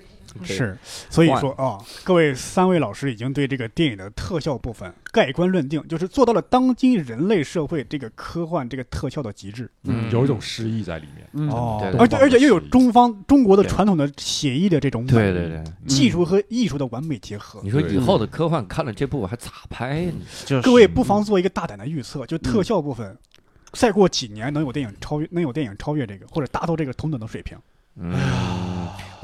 [0.42, 0.76] 是，
[1.08, 9.70] 所以说啊，各位三位老师已经对这个电影的特效部分盖棺论定，就是做到了当今人类社会这个科幻这个特效的极致。
[9.84, 11.48] 嗯，有一种诗意在里面。
[11.48, 17.60] 哦，而且而且又有中方中国的传统的写意的这种对对对技术和艺术的完美结合。
[17.62, 20.06] 你说以后的科幻看了这部还咋拍
[20.62, 23.16] 各位不妨做一个大胆的预测，就特效部分，
[23.72, 27.56] 再过几年能有电影超越，能有电影超越这个，或者达到这个同等的水平。
[27.96, 28.12] 嗯，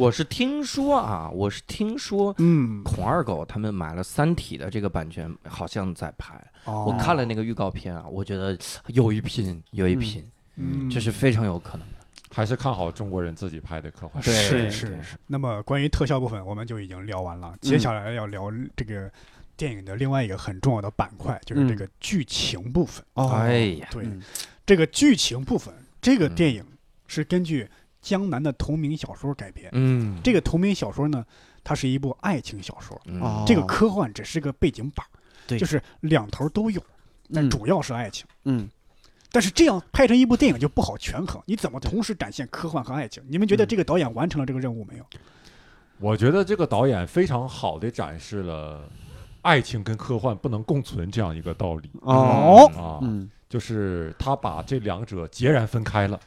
[0.00, 6.42] 我是听说啊，我是听说，嗯，孔二狗他们买了《三体》的这个版权，好像在拍。
[6.64, 11.96] 我看了那个预告片啊，我觉得有一拼，有一拼，嗯，这是非常有可能的。
[12.32, 14.22] 还是看好中国人自己拍的科幻。
[14.22, 15.16] 对，是是是。
[15.26, 17.54] 那么关于特效部分，我们就已经聊完了。
[17.60, 19.12] 接下来要聊这个
[19.54, 23.04] 电影的另外一个很重要的板块，就是这个剧情部分。
[23.16, 24.08] 哎呀，对，
[24.64, 26.64] 这个剧情部分，这个电影
[27.06, 27.68] 是根据。
[28.00, 31.24] 江南的同名小说改编，嗯，这个同名小说呢，
[31.62, 35.06] 它是一部爱情小说，哦，这个科幻只是个背景板，
[35.46, 36.82] 对，就是两头都有，
[37.32, 38.68] 但主要是爱情，嗯，
[39.30, 43.22] 但是这样拍成一部电影就不好权衡，你怎么同时展现科幻和爱情？
[43.28, 45.04] 你们觉得这个导演完成了这个任务没有？
[45.98, 48.88] 我觉得这个导演非常好的展示了
[49.42, 53.30] 爱情跟科幻不能共存这样一个道理，哦，啊，嗯。
[53.50, 56.18] 就是他把这两者截然分开了，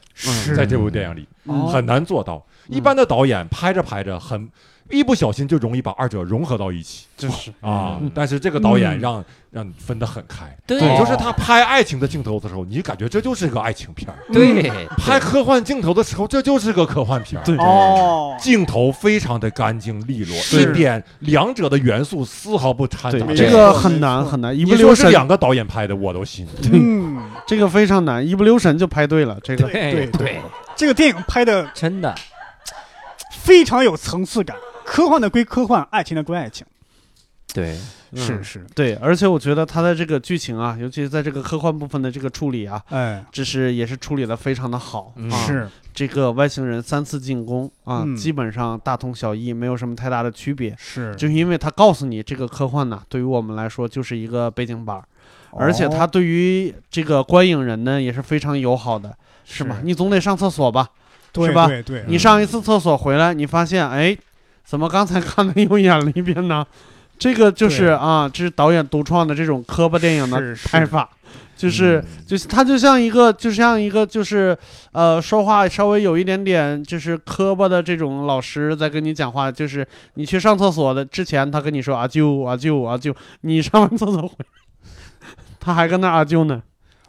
[0.54, 1.26] 在这部电影里
[1.72, 2.46] 很难做到。
[2.68, 4.48] 一般的导演拍着拍着很。
[4.90, 8.00] 一不小心就容易把二者融合到一起，就是啊。
[8.14, 17.44] 但是这个导演让让你分得很开，对，就是他拍爱情的镜头的时候，你感觉这就是个爱情片儿；对，拍科幻镜头的时候，这就是个科幻片儿。
[17.44, 23.26] 对哦，镜头非常的干净利落，一点两者的元素丝毫不掺杂。
[23.34, 25.10] 这个很难很难，一不留神。
[25.10, 26.46] 两个导演拍的我都信。
[26.72, 29.38] 嗯，这个非常难，一不留神就拍对了。
[29.42, 30.40] 这个对对，
[30.76, 32.14] 这个电影拍的真的
[33.30, 34.54] 非常有层次感。
[34.84, 36.66] 科幻的归科幻，爱情的归爱情，
[37.52, 37.76] 对，
[38.14, 45.12] 是是，对，而且我觉得他的这个剧情啊，尤其是在这个科幻部分的这个处理啊，哎，这是也是处理的非常的好，
[45.46, 45.68] 是。
[45.94, 55.00] 这个外星人三次进攻啊，基本上大同小异，没有什么太大的区别，是，就是因为他告诉你这个科幻呢，对于我们来说就是一个背景板，
[55.52, 59.62] 而且他对于这个观影人呢也是非常友好的，是。
[59.62, 59.78] 吧？
[59.84, 60.88] 你总得上厕所吧，
[61.32, 61.68] 是吧？
[61.68, 64.16] 对对，你上一次厕所回来，你发现哎。
[64.64, 66.66] 怎么刚才看的又演了一遍呢？
[67.16, 71.08] 这个就是啊，这是导演独创的这种磕巴电影的拍法，
[71.56, 74.56] 就是就是他就像一个就像一个就是
[74.90, 84.34] 呃说话稍微有一点点就是磕巴的这种老师在跟你讲话，就是你去上厕所的之前他跟你说啊舅啊舅啊舅，你上完厕所回，
[85.60, 86.60] 他还跟那啊舅呢。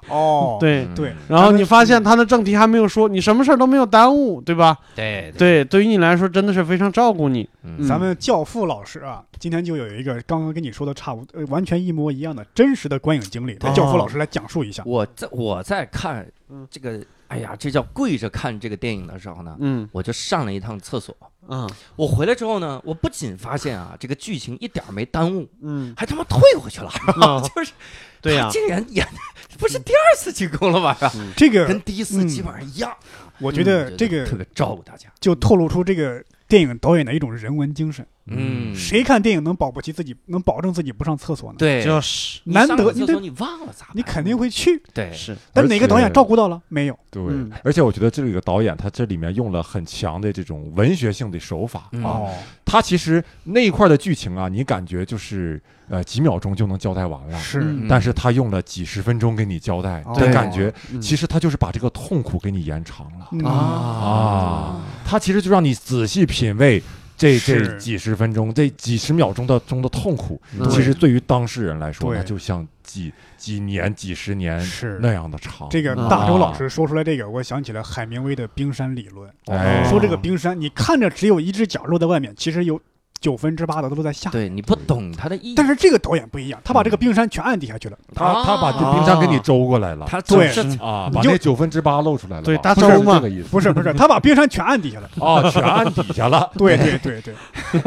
[0.10, 4.78] 哦，对对，然后你发现他的正题还没有说，你什么事儿都没有耽误，对吧？
[4.96, 7.50] 对对，对于你来说真的是非常照顾你。
[7.88, 14.84] 咱们教父老师啊，今天就有一个刚刚跟你说的差不多，完全一模一样的真实的观影经历，教父老师来讲述一下。
[14.86, 16.26] 我在我在看
[16.70, 21.16] 这个，哎呀，这叫跪着看这个电影的时候呢，嗯，我就上了一趟厕所。
[21.48, 26.92] 嗯，我回来之后呢，我不仅发现啊，这个剧情一点没耽误，嗯，还他妈退回去了，
[27.56, 27.72] 就是，
[28.22, 29.08] 对呀，竟然演
[29.58, 30.98] 不是第二次进攻了吧？
[31.38, 32.96] 这个跟第一次基本上一样。
[33.40, 38.05] 我觉得这个特别照顾大家，就透露出这个电影导演的一种人文精神。
[38.27, 41.58] 嗯，谁看电影能保不齐自己能保证自己不上厕所呢？
[41.60, 43.88] 对，就是难得你你忘了咋？
[43.93, 44.81] 你肯定会去。
[44.95, 45.38] 对，是。
[45.53, 46.97] 但哪个导演照顾到了没有？
[47.12, 47.21] 对，
[47.63, 52.25] 而且我觉得这个导演他这里面用了很强的这种文学性的手法啊。
[52.65, 57.39] 他其实那一块的剧情啊，你感觉就是呃几秒钟就能交代完了。
[57.39, 57.76] 是。
[57.89, 64.82] 但是他用了几十分钟给你交代，的感觉其实他就是把这个痛苦给你延长了啊啊！
[65.06, 66.82] 他其实就让你仔细品味。
[67.17, 75.65] 这这几十分钟，这几十秒钟的中的痛苦，其实对于当事人来说，那就像几几年、几十年是那样的长。
[75.71, 79.32] 这个大周老师说出来这个，我想起了海明威的冰山理论。
[79.89, 82.82] 说这个冰山，你看着只有一只脚露在外面，其实有。
[83.21, 85.56] 九分之八的都在下，对你不懂他的意义。
[85.56, 90.45] 但是这个导演不一样，他把这个冰山全按底下去了，他他把这冰山给你周过来了，他对。
[90.80, 93.19] 啊，把那九分之八露出来了，对，大周嘛，
[93.51, 97.34] 不是不是，他把冰山全按 底下了，啊，全按底下了，对对对对，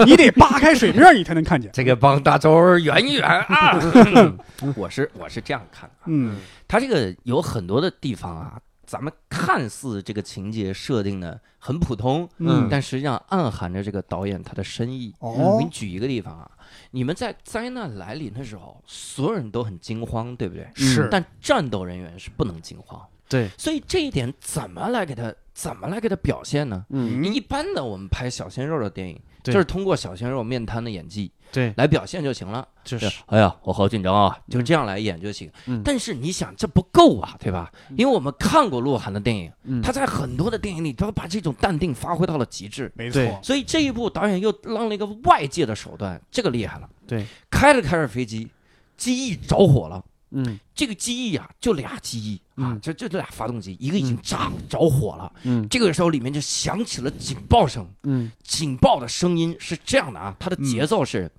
[0.04, 1.70] 你得扒开水面你才能看见。
[1.72, 3.78] 这个帮大周圆一圆啊，
[4.76, 8.54] 我是我是这样看的，嗯，他这个有很多的地方啊。
[8.88, 15.14] 咱们看似这个情节设定的很普通，嗯，但实际上暗含着这个导演他的深意。
[15.18, 16.50] 哦，我给你举一个地方啊，
[16.92, 20.66] 你们在灾难来临的时候，所有人都很惊慌，对不对？
[20.74, 23.06] 是，但战斗人员是不能惊慌。
[23.28, 26.86] 对，所以这一点怎么来给他怎么来给他表现呢？
[26.88, 31.30] 嗯，一般的我们拍小鲜肉的电影，就是通过小鲜肉面瘫的演技。
[31.50, 35.50] 对，来表现就行了，就是，哎呀，我好紧张啊，就这样来演就行。
[35.84, 37.70] 但是你想，这不够啊，对吧？
[37.96, 39.50] 因为我们看过鹿晗的电影，
[39.82, 42.92] 他在很多的电影里都把这种淡定发挥到了极致。
[42.94, 46.88] 没错，所以这一部导演又让了一个外界的手段，这个厉害了。
[47.06, 48.48] 对，开着开着飞机，
[48.96, 50.04] 机翼着火了。
[50.30, 55.32] 嗯，这个机翼啊，就俩机翼啊，就就这俩发动机，一个已经炸着火了。
[55.42, 57.88] 嗯，这个时候里面就响起了警报声。
[58.02, 61.30] 嗯，警报的声音是这样的啊，它的节奏是。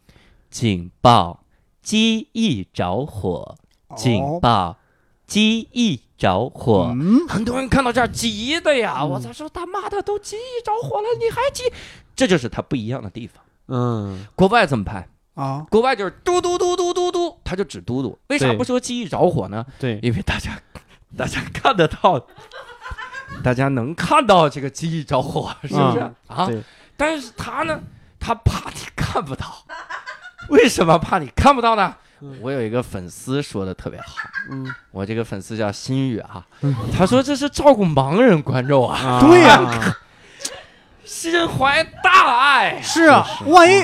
[0.49, 1.43] 警报！
[1.83, 3.55] 机翼着火！
[3.95, 4.77] 警报！
[5.27, 6.91] 机翼着火！
[6.99, 9.05] 嗯很多人看到这儿急的呀！
[9.05, 11.63] 我操，说他妈的都机翼着火了，你还急？
[12.15, 13.43] 这就是它不一样的地方。
[13.67, 15.07] 嗯，国外怎么拍
[15.39, 15.65] 啊？
[15.69, 18.17] 国外就是嘟嘟嘟嘟嘟嘟，他就只嘟嘟。
[18.27, 19.65] 为啥不说记忆着火呢？
[19.79, 20.51] 对，因为大家
[21.17, 22.27] 大家看得到，
[23.43, 25.99] 大家能看到这个记忆着火，是不是？
[26.27, 26.49] 啊？
[26.97, 27.79] 但是他呢，
[28.19, 29.45] 他怕你看不到。
[30.49, 31.95] 为什么怕你看不到呢？
[32.41, 34.07] 我有一个粉丝说的特别好，
[34.51, 36.45] 嗯，我这个粉丝叫心雨啊，
[36.93, 39.95] 他说这是照顾盲人观众啊，对呀，
[41.05, 43.81] 心怀大爱，是啊，万一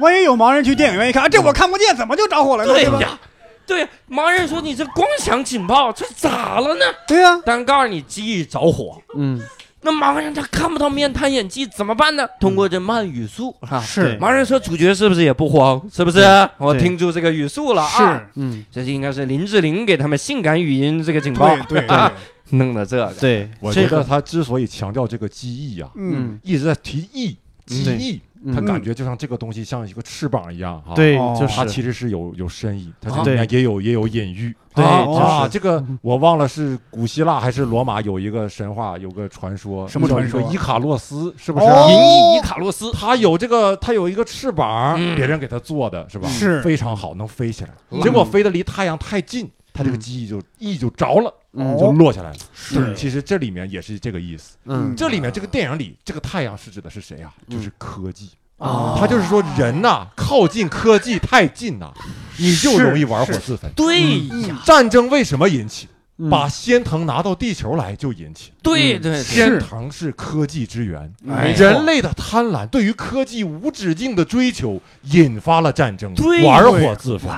[0.00, 2.72] 万一有盲人去电影院一看，这我看不见，怎么就着火了呢？
[2.72, 3.18] 对呀，
[3.66, 6.84] 对，盲人说你这光响警报，这咋了呢？
[7.06, 9.42] 对呀，但告诉你机翼着火，嗯。
[9.82, 12.26] 那盲人他看不到面瘫演技怎么办呢？
[12.40, 15.80] 通过这慢语速啊，是盲人说主角是不是也不慌？
[15.92, 16.18] 是不是？
[16.58, 22.10] 我听出这个语速了啊，是，嗯，这是应该是林志玲给他们性感语音这个警报，对对，
[22.58, 23.14] 弄的这个。
[23.20, 28.20] 对，我觉得他之所以强调这个机翼啊，嗯，一直在提翼，机翼。
[28.54, 40.40] 他感觉就像这个东西像一个翅膀一样，哈，对，就是它其实是有有深意，它里面也有也有隐喻，对啊，这个我忘了是古希腊还是罗马有一个神话，有个传说，什么传说？
[40.52, 41.66] 伊卡洛斯是不是？
[41.66, 46.28] 银翼伊卡洛斯，他有这个，他有一个翅膀，别人给他做的是吧？
[46.28, 47.70] 是非常好，能飞起来，
[48.02, 49.50] 结果飞得离太阳太近。
[49.76, 51.32] 他这个机翼就翼就着了，
[51.78, 52.36] 就落下来了。
[52.54, 54.56] 是，其实这里面也是这个意思。
[54.64, 57.34] 嗯，这里面这个电影里，这个太阳是指的是谁啊？
[57.50, 58.96] 就是科技啊。
[58.98, 61.92] 他就是说，人呐，靠近科技太近呐，
[62.38, 63.70] 你就容易玩火自焚。
[63.76, 65.86] 对呀，战争为什么引起？
[66.30, 71.12] 把仙藤拿到地球来就引起，对对，仙藤是科技之源，
[71.56, 77.30] 人类的贪婪对于科技无止境的追求引发了战争，玩火自焚，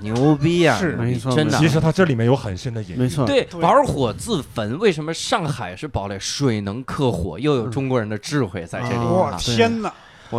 [0.00, 0.78] 牛逼啊！
[0.78, 1.58] 是没错，真的。
[1.58, 3.26] 其实它这里面有很深的隐喻，没错。
[3.26, 6.16] 对，玩火自焚，为什么上海是堡垒？
[6.20, 8.96] 水能克火，又有中国人的智慧在这里。
[8.96, 9.92] 哇，天哪！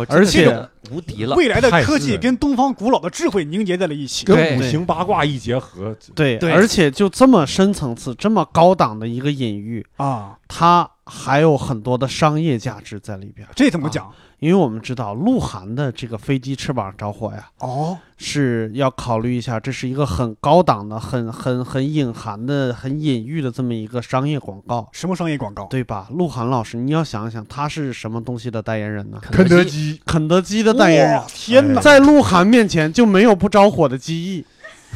[0.08, 5.96] 而且无敌了，未来的科技跟东方古老的智慧凝结在了一起，跟五行八卦一结合。
[6.14, 13.46] 对，而且就这么深层次、这么高档的一个隐喻啊，它还有很多的商业价值在里边。
[13.54, 14.12] 这怎么讲？
[14.38, 24.86] 因为我们知道鹿晗的这个飞机翅膀着火呀，哦，是要考虑一下，这是一个很高档的、很很很隐含的、很隐喻的这么一个商业广告。
[24.92, 25.64] 什么商业广告？
[25.70, 26.08] 对吧？
[26.10, 29.18] 鹿晗老师，你要想想，他是什么东西的代言人呢？
[29.22, 31.22] 肯德基，肯德基的代言人。
[31.28, 34.44] 天哪，在鹿晗面前就没有不着火的机翼。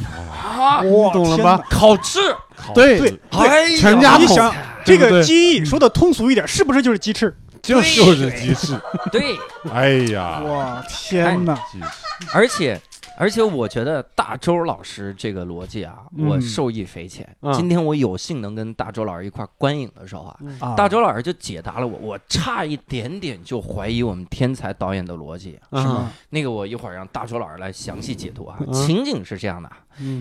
[0.05, 1.59] 啊，懂了吧？
[1.67, 2.19] 烤翅，
[2.75, 3.19] 对对，
[3.77, 4.53] 全家桶。
[4.85, 7.35] 这个机翼说的通俗一点，是不是就是鸡翅？
[7.61, 8.79] 就是鸡翅。
[9.11, 9.35] 对，
[9.71, 11.57] 哎呀，哇，天哪！
[12.33, 12.79] 而且。
[13.17, 17.27] 而且我觉得大周老师这个逻辑啊，我受益匪浅。
[17.53, 26.11] 今天我有幸能跟大周老师一块观影的时候啊，大周老师就解答了我，我差一点点就怀疑我们天才导演的逻辑，是吗？
[26.31, 28.57] 那个我一会儿让大周老师来详细解读啊。
[28.73, 29.69] 情景是这样的，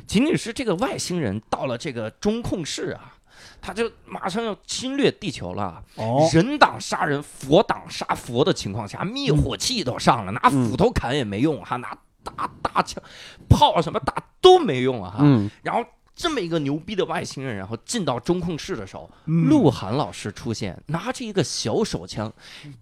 [0.07, 3.15] 情景是这个外星人到了这个中控室啊，
[3.61, 5.83] 他就马上要侵略地球了。
[5.97, 11.97] 哦，人挡杀人，佛挡杀佛的情况下，灭火器都上了，拿斧头砍也没用，哈，拿。
[12.23, 13.03] 大大枪、
[13.49, 15.11] 炮什么打都没用啊！
[15.17, 15.25] 哈，
[15.63, 15.83] 然后
[16.21, 22.31] 这么一个牛逼的外星人，然后进到中控室的时候，鹿晗老师出现，拿着一个小手枪，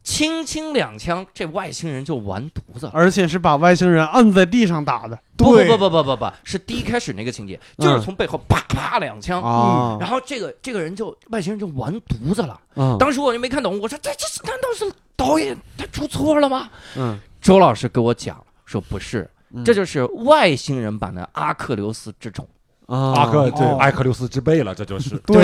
[0.02, 5.16] 轻轻两枪，这外星人就完犊子，而且是把外星人摁在地上打的。
[5.36, 9.40] 不不不不不不不，是第一开始那个情节，就是从背后啪啪两枪，
[10.00, 12.60] 然后这个这个人就外星人就完犊子了。
[12.98, 16.68] 当时我就没看懂，我说这这难道是导演他出错了吗？
[16.96, 18.44] 嗯，周老师给我讲。
[18.66, 19.30] 说不是，
[19.64, 22.46] 这就是外星人版的阿克琉斯之种
[22.88, 25.10] 啊，阿克对阿克琉斯之背了，这就是。
[25.28, 25.42] 对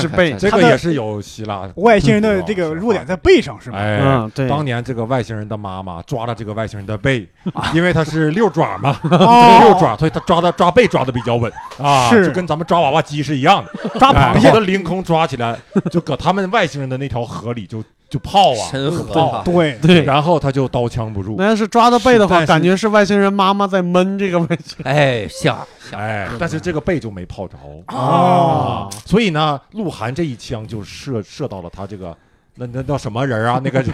[0.00, 3.78] 之背，这个也是有希腊外星人的这个 弱点在背上是吗？
[3.78, 7.24] 哎，对，当年这个外星人的妈妈抓了这个外星人的背，
[7.72, 12.30] 因为他是六爪嘛，六爪，所以他抓的抓背抓的比较稳啊，是。
[12.30, 14.50] 跟咱们抓娃娃机是一样的，抓螃蟹。
[14.50, 15.56] 的凌空抓起来，
[15.90, 17.82] 就搁他们外星人的那条河里就。
[18.08, 21.34] 就泡啊，对对，然后他就刀枪不入。
[21.36, 24.76] 那要是抓到背的话，感觉是外星人妈妈在闷这个问题。
[24.84, 25.58] 哎，像
[25.92, 28.88] 哎，但是这个背就没泡着啊。
[29.04, 32.16] 所以呢，鹿晗这一枪就射射到了他这个，
[32.54, 33.60] 那那叫什么人啊？
[33.64, 33.92] 那个叫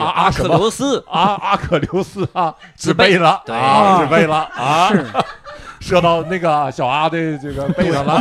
[0.00, 4.90] 阿阿克琉斯，阿阿克琉斯啊，自背了，啊，自背了啊，
[5.78, 8.14] 射到那个小阿的这个背上了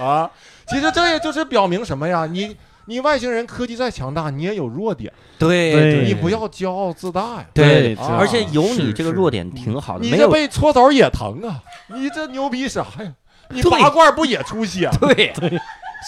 [0.00, 0.28] 啊。
[0.66, 2.26] 其实这也就是表明什么呀？
[2.26, 2.56] 你。
[2.90, 5.12] 你外星人科技再强大，你也有弱点。
[5.38, 7.46] 对，你不要骄傲自大呀。
[7.54, 10.04] 对，而且有你这个弱点挺好的。
[10.04, 11.62] 你这被搓澡也疼啊！
[11.86, 13.12] 你这牛逼啥呀？
[13.50, 14.90] 你拔罐不也出血？
[15.00, 15.56] 对 对。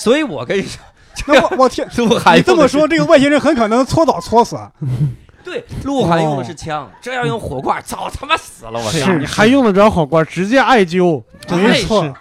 [0.03, 1.87] 所以我跟你说，我我天，
[2.35, 4.59] 你这么说，这个外星人很可能搓澡搓死。
[5.45, 8.73] 对，鹿晗用的是枪，这要用火罐，早他妈死了！
[8.73, 10.27] 我是你还用得着火罐？
[10.27, 12.13] 直接艾灸，没错。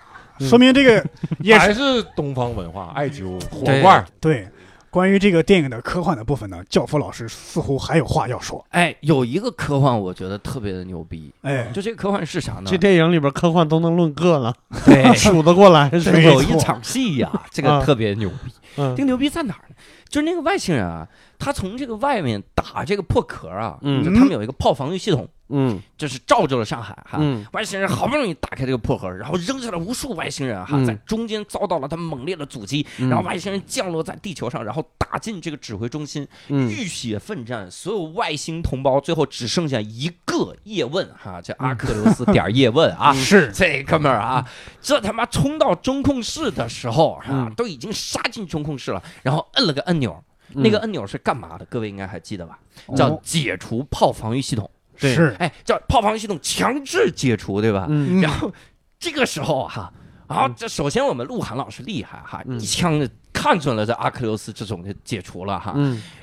[0.48, 1.06] 说明这个
[1.40, 4.06] 也还是东方文化，艾灸火罐。
[4.20, 4.48] 对，
[4.90, 8.64] 关于这个电影的科幻的部分呢，教父老师似乎还有话要说。
[8.70, 11.32] 哎，有一个科幻，我觉得特别的牛逼。
[11.42, 12.64] 哎，就这个科幻是啥呢？
[12.66, 14.54] 这电影里边科幻都能论个了，
[14.86, 15.90] 对， 数得过来。
[16.24, 18.52] 有一场戏呀，这个特别牛逼。
[18.76, 19.76] 这个牛逼在哪儿呢？
[20.08, 21.08] 就是那个外星人啊，
[21.40, 25.28] 他从这个外面打这个破壳啊，就他们有一个炮防御系统。
[25.52, 27.20] 嗯，就是罩住了上海哈。
[27.52, 43.52] 外星人好不容易打开这个破盒，然后扔下了无数外星人哈，在中间遭到了他猛烈的阻击，然后外星人降落在地球上，然后打进这个指挥中心，浴血奋战，所有外星同胞最后只剩下一个叶问哈，这阿克琉斯点叶问啊， 是。
[43.52, 44.48] 这哥们儿啊，
[44.82, 50.24] 这他妈冲到中控室的时候啊，都已经杀进中控室了，然后摁了个按钮，
[50.54, 51.66] 那个按钮是干嘛的？
[51.66, 52.58] 各位应该还记得吧？
[52.96, 54.70] 叫解除炮防御系统。
[55.10, 57.88] 是，哎，叫炮防御系统强制解除，对吧？
[58.22, 58.52] 然后
[59.00, 59.92] 这个时候哈，
[60.28, 65.76] 啊，这首先我们鹿晗老师厉害哈，一枪看准了这阿克琉斯这种就解除了哈。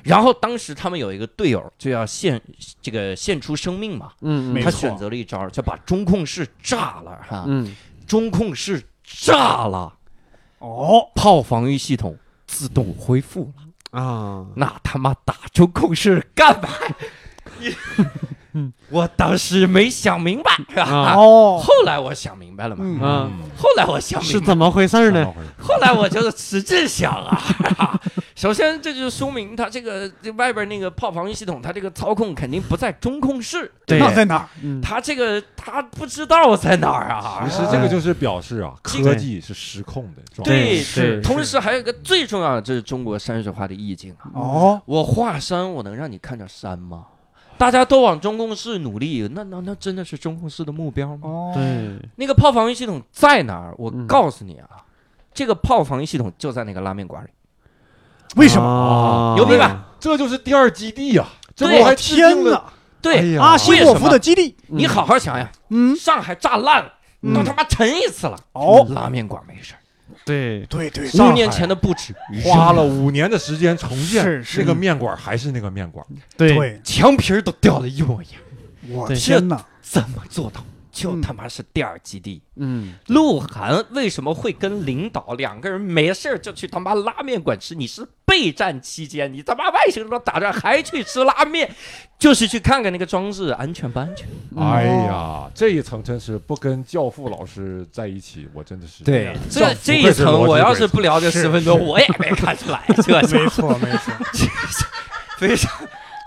[0.03, 2.41] 然后当时他们有一个队友就要献
[2.81, 7.43] 这个献出生命嘛，嗯，他选择了一招，就把中控室炸了哈。
[7.47, 7.75] 嗯，
[8.07, 9.93] 中控室炸了，
[10.59, 12.17] 哦，炮防御系统
[12.47, 13.51] 自动恢复
[13.91, 14.45] 了啊。
[14.55, 16.69] 那他妈打中控室干嘛？
[17.59, 17.75] 你。
[18.53, 21.13] 嗯，我当时没想明白，是吧？
[21.15, 22.83] 哦，后来我想明白了嘛。
[22.83, 25.31] 嗯，后来我想明白是怎么回事呢？
[25.61, 27.99] 后来我就使劲想啊。
[28.35, 33.69] 首先，这就说明他这个这外边那个炮防御系统，它这个操控肯定不在中控室。
[33.85, 34.47] 对在哪儿？
[34.81, 37.45] 他这个他不知道在哪儿啊。
[37.49, 40.43] 其实这个就是表示啊，科技是失控的。
[40.43, 41.21] 对对。
[41.21, 44.31] 同时还有一个最重要的，这是中国山水画的意境啊。
[44.33, 44.81] 哦。
[44.85, 47.03] 我画山，我能让你看着山吗？
[47.59, 51.51] 大家都往中控室努力，那那那真的是中控室的目标吗？
[51.53, 53.75] 对，那个炮防御系统在哪儿？
[53.77, 54.69] 我告诉你啊，
[55.33, 57.27] 这个炮防御系统就在那个拉面馆里。
[58.37, 59.33] 为什么？
[59.35, 59.87] 牛逼吧？
[59.99, 61.27] 这就是第二基地呀！
[61.59, 62.63] 我天哪！
[63.01, 64.55] 对，阿西莫夫的基地。
[64.67, 66.93] 你好好想想，嗯，上海炸烂了，
[67.33, 68.39] 都他妈沉一次了。
[68.53, 69.73] 哦，拉面馆没事。
[70.29, 70.89] 对。
[70.89, 72.13] 对对，五年前的布置，
[72.43, 76.05] 花了五年的时间重建，那个面馆还是那个面馆，
[76.37, 78.35] 对，墙皮都掉的一模一样。
[78.89, 80.63] 我天哪，怎么做到？
[80.99, 82.41] 就他妈是第二基地。
[82.57, 87.73] 嗯，鹿晗为什么会跟领导两个人没事就去他妈拉面馆吃？
[87.73, 91.73] 你是备战期间，你他妈外星人打仗还去吃拉面，
[92.19, 94.27] 就是去看看那个装置安全不安全？
[94.57, 102.83] 哎呀，这一层真是不跟教父老师在一起，我真的是对这这一层，我要是不聊这十分钟，我也没看出来。
[103.01, 104.13] 这没错没错，
[105.39, 105.71] 非常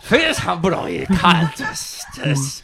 [0.00, 2.62] 非常不容易看，这是这是。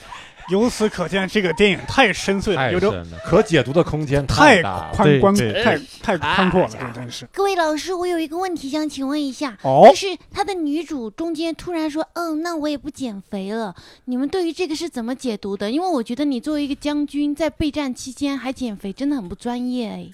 [0.50, 7.26] 由此可见，这个电影太深邃了，有着可解读的空间太大，宽宽太太宽阔了，真是。
[7.32, 13.74] 各位老师，我有一个问题想请问一下，就是他的女主中间突然说：“嗯，那我也不减肥了。”
[14.06, 15.70] 你们对于这个是怎么解读的？
[15.70, 20.08] 因为我觉得你作为一个将军，在备战期间还减肥，真的很不专业哎。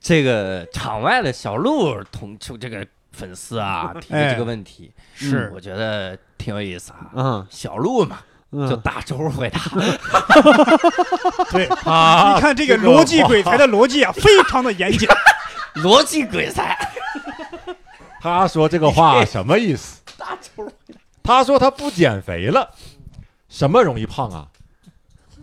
[0.00, 7.10] 这个场外的小鹿同出这个粉丝啊 提的这个问题，是我觉得挺有意思啊。
[7.14, 8.20] 嗯，小鹿嘛。
[8.52, 9.60] 就大周回答，
[11.52, 15.08] 对啊，你看这个逻辑鬼才的逻辑啊，非常的严谨。
[15.82, 16.76] 逻辑鬼才，
[18.20, 20.00] 他说这个话什么意思？
[20.18, 20.68] 大周
[21.22, 22.68] 他说他不减肥了，
[23.48, 24.48] 什么容易胖啊？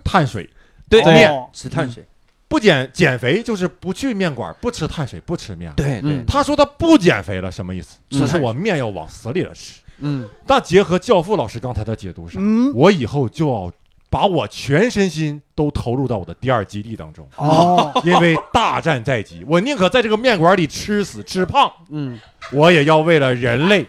[0.04, 0.50] 碳水，
[0.90, 2.06] 对面吃碳水，
[2.50, 5.72] 不减减肥就是不去面馆，不吃碳水，不吃面。
[5.78, 7.98] 对对，他说他不减肥了，什么意思？
[8.10, 9.80] 就是我面要往死里了吃。
[10.00, 12.42] 嗯，但结合教父老师刚才的解读上，
[12.74, 13.72] 我以后就要
[14.10, 22.18] 把我全身心都投入到我的第二基地当中哦，因为大战在即，我宁可在这个面馆里吃死吃胖，嗯，
[22.52, 23.86] 我也要为了人类，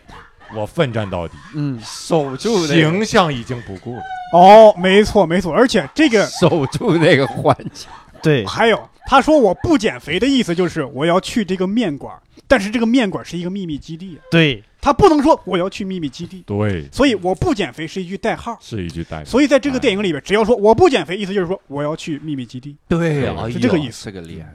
[0.57, 4.03] 我奋战到底，嗯，守住形象已经不顾了。
[4.33, 7.89] 哦，没错没错，而且这个守住那个环境，
[8.23, 12.13] 对，还有他说我不减肥的意思就是我要去这个面馆，
[12.49, 14.65] 但是这个面馆是一个秘密基地，对。
[14.89, 19.25] 他不能说我要去秘密基地，对，所以我不减肥是一句代号，是一句代号。
[19.27, 24.07] 所以在这个电影里边，只要说我不减肥，意思就是说我要去秘密基地，对，是这个意思。
[24.07, 24.51] 这个厉害。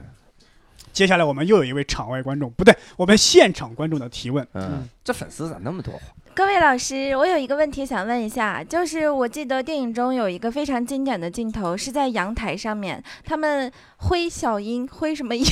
[0.92, 4.44] 接下来我们又有一位场外观众，不对，我们现场观众的提问。
[4.54, 5.94] 嗯，这粉丝咋那么多？
[6.36, 15.44] 各位老师，我有一个问题想问一下，就是我记得电影中有一个非常经典的镜头，是在阳台上面，他们挥小鹰，挥什么鹰？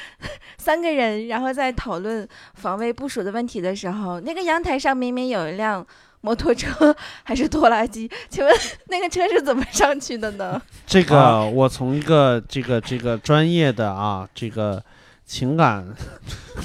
[0.56, 5.86] 三个人，然后在讨论防卫部署的问题的时候，那个阳台上明明有一辆
[6.22, 8.54] 摩托车还是拖拉机，请问
[8.88, 10.60] 那个车是怎么上去的呢？
[10.86, 14.82] 这个我从一个这个这个专业的啊，这个
[15.26, 15.86] 情感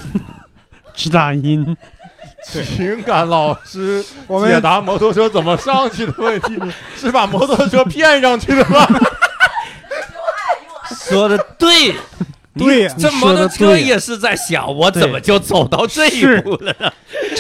[0.96, 1.76] 指导音。
[2.52, 4.04] 情感老师
[4.48, 6.58] 解答摩托车怎么上去的问题，
[6.96, 8.88] 是把摩托车骗上去的吗？
[11.10, 11.94] 说的对，
[12.58, 16.92] 对，这摩托车也是在想，我怎么就走到这一步了呢？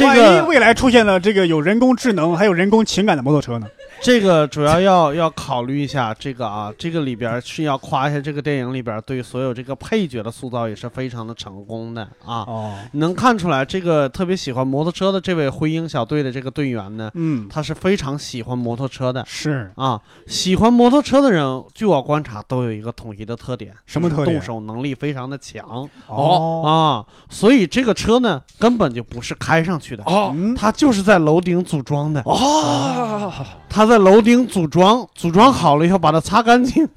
[0.01, 3.67] 万一未来出现了这个有人工智能还有人工情感的摩托车呢？
[4.01, 12.45] 这个主要要要考虑一下，这个啊，这个里边是要夸一下这个电影里边对所有这个配角的塑造也是非常的成功的啊。
[12.47, 19.25] 哦，能看出来这个特别喜欢摩托车的这位灰鹰小队的这个队员呢，嗯，他是非常喜欢摩托车的。
[19.27, 24.37] 是啊，喜欢摩托车的人，据我观察都有一个统一的特点，什么特点？
[24.37, 25.89] 动手能力非常的强。
[26.07, 33.33] 哦啊，所以这个车呢根本就不是开上去的哦，他就是在楼顶组装的哦，
[33.67, 33.86] 他。
[33.87, 36.87] 在楼顶组装，组装好了以后把它擦干净。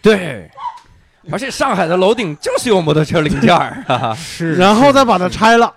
[0.00, 0.50] 对，
[1.30, 5.74] 而且上海的楼顶就是有摩托车零件儿，是，然后再把它拆了。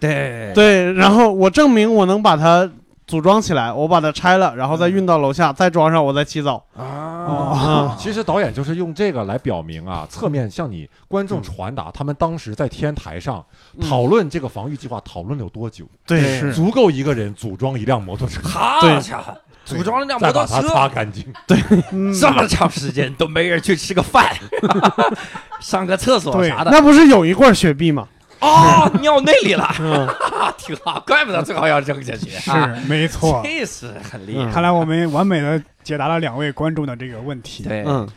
[0.00, 2.70] 对对，然后我证明我能把它
[3.06, 6.62] 组装起来，我把它拆了，然后再运到楼下，再装上，我再骑走。
[6.76, 13.44] 啊，其实导演就是用这个来表明啊，侧面向你观众传达他们当时在天台上
[13.88, 15.84] 讨论这个防御计划讨论了有多久。
[16.06, 18.40] 对，是足够一个人组装一辆摩托车。
[18.46, 19.36] 好家伙！
[19.66, 21.22] 组装了辆摩托车，擦干净。
[21.46, 21.58] 对，
[22.18, 24.34] 这么长时间都没人去吃个饭，
[25.60, 26.70] 上个厕所啥的。
[26.70, 28.08] 那不是有一罐雪碧吗？
[28.38, 29.68] 哦，尿那里了，
[30.56, 32.30] 挺好，怪不得最后要扔下去。
[32.30, 32.50] 是，
[32.86, 34.52] 没错，这是很厉害。
[34.52, 37.64] 看来我们完美的解答了两位观众的这个问题。
[37.64, 38.08] 对，嗯。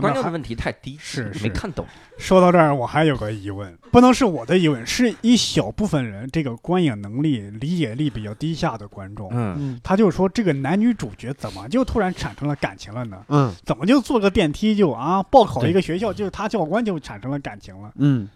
[0.00, 1.86] 观众的问题太低，是没看懂。
[2.18, 13.24] 说到这儿，我还有个疑问，不能是我的疑问，是一小部分人这个观影能力、理解力比较低下的观众，嗯，他就说这个男女主角怎么就突然产生了感情了呢？
[13.28, 17.92] 嗯，怎么就坐个电梯就啊报考一个学校，就是他教官就产生了感情了？
[17.96, 18.28] 嗯，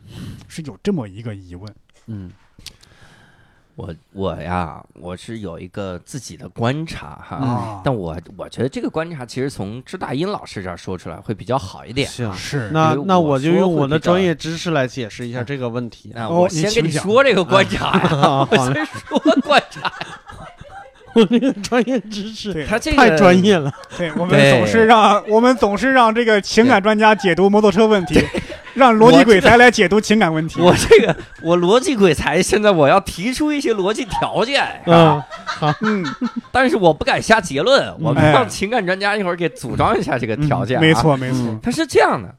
[0.48, 1.74] 是有这么一个疑问。
[2.06, 2.30] 嗯。
[3.74, 12.06] 我我呀，我是有一个自己的观察哈，但我我觉得这个观察其实从支大英老师这儿说出来会比较好一点。
[12.08, 16.12] 是，那那我就用我的专业知识来解释一下这个问题。
[16.28, 19.92] 我先跟你说这个观察呀， 我先说观察。
[21.14, 23.70] 我这个专业知识，他这太专业了。
[23.98, 28.18] 对我们总是让我们总是让这个情感专家解读摩托车问题，
[28.74, 30.60] 让逻辑鬼才来解读情感问题。
[30.60, 34.64] 我这个我逻辑鬼才，现在我要提出一些逻辑条件。
[34.86, 36.04] 嗯，好，嗯，
[36.52, 40.80] 但是我不敢下结论，我们让情感专家一会儿给组装一下这个条件。
[40.80, 42.34] 没错，没错，他是这样的。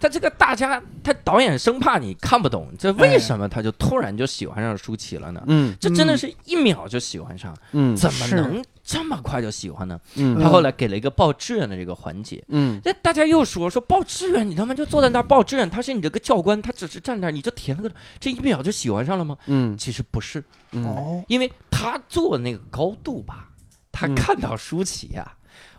[0.00, 5.42] 他这个大家，他导演生怕你看不懂，这为什么他就突然就喜欢上舒淇了呢？
[5.46, 9.98] 嗯，这真的是一秒就喜欢上，嗯，怎么能这么快就喜欢呢？
[10.16, 17.90] 嗯，他后来给了一个报志愿的这个环节，嗯，那大家又说说报志愿，你他妈就坐在那儿报志愿，他是你这个教官，他只是站那儿，你就填了个，
[18.20, 19.36] 这一秒就喜欢上了吗？
[19.46, 23.48] 嗯，其实不是，哦，因为他坐那个高度吧，
[23.90, 25.34] 他看到舒淇呀，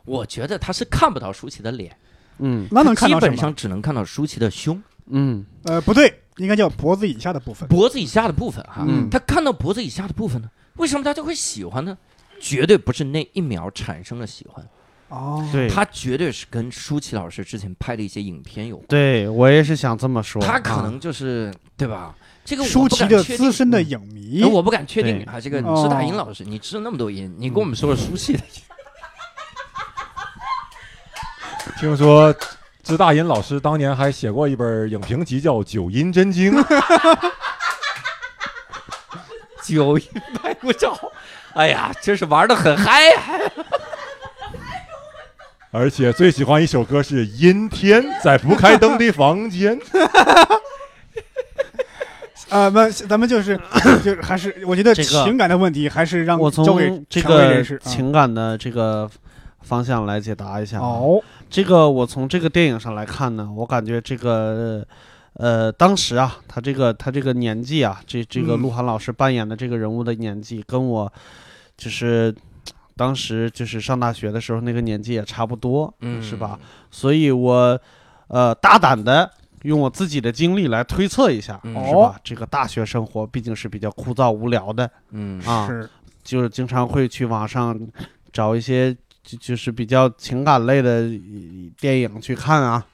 [0.06, 1.96] 我觉得他是看不到舒淇的脸。
[2.40, 4.82] 嗯，那能看到基本上只能看到舒淇的胸。
[5.08, 7.68] 嗯，呃，不对，应该叫脖子以下的部分。
[7.70, 11.98] 脖子以下的部分哈，嗯，他看到脖子以下的部分呢，为什么大家会喜欢呢？
[12.40, 14.68] 绝对不是那一秒产生了喜欢。
[15.08, 18.88] 哦，对，他绝对是跟舒淇老师之前拍的一些影片有关。
[18.88, 20.42] 对我也是想这么说。
[20.42, 22.16] 他可能就是对吧？
[22.44, 25.40] 这个舒淇的资深的影迷，我不敢确定啊。
[25.40, 28.62] 这个支大英老师，你知道那么多音，你跟我们说说舒淇的音。
[31.80, 32.36] 听说。
[32.86, 36.54] 支大银老师当年还写过一本影评集，叫《九阴真经》。
[39.66, 40.08] 九阴
[40.44, 40.96] 白骨爪，
[41.56, 43.24] 哎呀，真是玩的很嗨呀！
[45.72, 49.80] 而且最喜欢一首歌是《阴天在不开灯的房间》。
[52.50, 53.60] 啊，那咱们就是
[54.06, 59.10] 就是还是，我觉得情感的问题还是让我从这个情感的这个
[59.62, 61.20] 方向来解答一下哦。
[61.50, 64.86] 这个我从这个电影上来看呢，我感觉这个，
[65.34, 71.12] 呃，当时啊，他这个他这个年纪啊，这这个鹿晗老师扮演的这个人物的年纪，跟我
[71.78, 72.36] 就是
[72.98, 76.60] 当时就是上大学的时候那个年纪也差不多，嗯，是吧？
[76.92, 77.80] 所以我
[78.28, 79.32] 呃大胆的
[79.62, 82.20] 用我自己的经历来推测一下，是吧？
[82.24, 85.70] 这个大学生活毕竟是比较枯燥无聊的，嗯啊，
[86.24, 87.80] 就是经常会去网上
[88.34, 88.94] 找一些。
[89.26, 91.10] 就就是比较情感类的
[91.80, 92.86] 电影去看啊，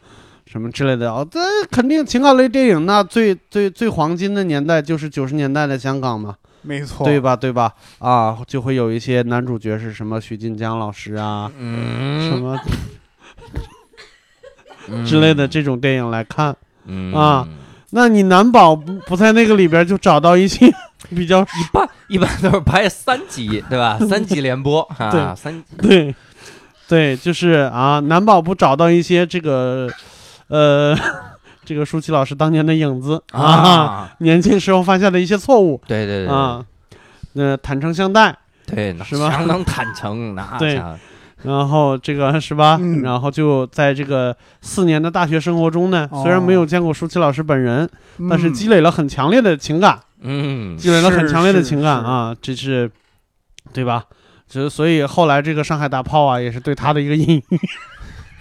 [0.46, 7.36] 什么之类的哦，这肯定情感类电影那最最最黄金的年代就是九十年代的香港嘛，没错，对吧？
[7.36, 7.74] 对吧？
[8.00, 12.60] 啊，就会有一些男主角是什么徐锦江老师啊，什么
[15.06, 16.56] 之类的这种电影来看
[17.14, 17.48] 啊，
[17.92, 20.72] 那你难保不不在那个里边就找到一些。
[21.10, 23.98] 比较一般，一般都是拍三集，对吧？
[24.08, 26.14] 三集连播啊，三对
[26.88, 29.90] 对，就是啊，难保不找到一些这个
[30.48, 30.96] 呃，
[31.66, 36.64] 这个舒淇老师当年的影子啊，年轻时候犯下的一些错误，对对对啊，
[37.34, 38.38] 那坦诚相待，
[38.68, 39.32] 对，是吧？
[39.32, 40.80] 相当坦诚，那对。
[41.44, 42.80] 然后这个是吧？
[43.04, 47.90] 然后就在这个四年的大学生活中呢，虽然没有见过舒淇老师本人，
[48.30, 50.00] 但是积累了很强烈的情感。
[50.22, 52.92] 嗯，积累了很强烈的情感啊，这是，
[53.74, 54.04] 对吧？
[54.48, 57.44] 就所以后来这个上海大炮啊，也是对他的一个阴影。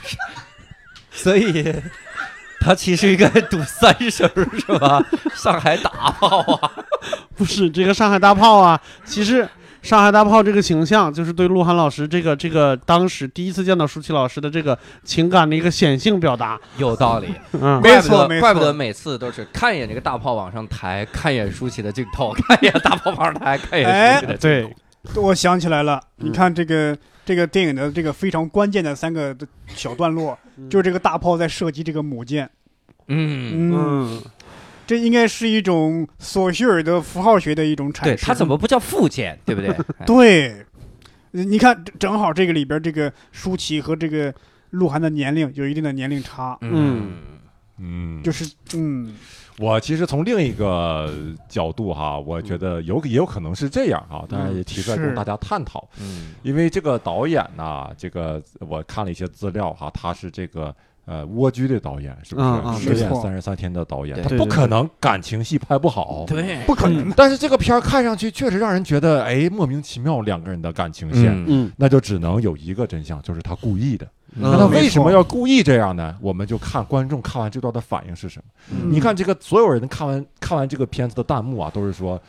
[1.13, 1.75] 所以
[2.61, 4.29] 他其实应该读三声
[4.59, 5.03] 是吧？
[5.35, 6.71] 上海大炮啊，
[7.37, 9.49] 不是这个上海大炮啊，其实
[9.83, 16.61] 上海大炮这个形象，就是对鹿晗老师这个这个当时第一次见到舒淇老师的这个情感的一个显性表达。
[16.77, 24.75] 有道理，嗯，没错，没错，怪不得每次都是看一眼这个大炮往上抬，看一眼舒淇的镜头， 看一眼大炮往上抬，看一眼舒淇的镜头。
[25.15, 29.35] 对，我想起来了，你看这个这个电影的这个非常关键的三个
[29.69, 32.49] 小段落，就是这个大炮在射击这个母舰。
[33.09, 34.23] 嗯嗯。
[34.91, 38.05] 这应该是一种索绪尔的符号学的一种阐释。
[38.07, 39.39] 对，它怎么不叫附件？
[39.47, 39.73] 对不对？
[40.05, 40.67] 对，
[41.31, 44.35] 你看，正好这个里边这个舒淇和这个
[44.71, 46.59] 鹿晗的年龄有一定的年龄差。
[46.63, 47.13] 嗯
[47.79, 49.15] 嗯，就是嗯，
[49.59, 51.09] 我其实从另一个
[51.49, 55.89] 角度哈，我觉得有也有可能是这样哈，当然也提出来供大家探讨。
[56.01, 60.75] 嗯，因为这个导演呢，这个我看了一些资料哈，他是这个。
[61.07, 62.85] 呃，蜗居的导演是不是？
[62.85, 67.13] 失恋三十三天的导演，他不可能感情戏拍不好，对，不可能。
[67.17, 74.07] 但是这个片儿看上去确实让人觉得，哎，莫名其妙两个人的感情线，嗯，那就只能有一个真相，就是他故意的。
[74.35, 76.17] 那他为什么要故意这样呢？
[76.21, 78.79] 我们就看观众看完这段的反应是什么。
[78.89, 82.21] 你看这个所有人看完看完这个片子的弹幕啊，都是说，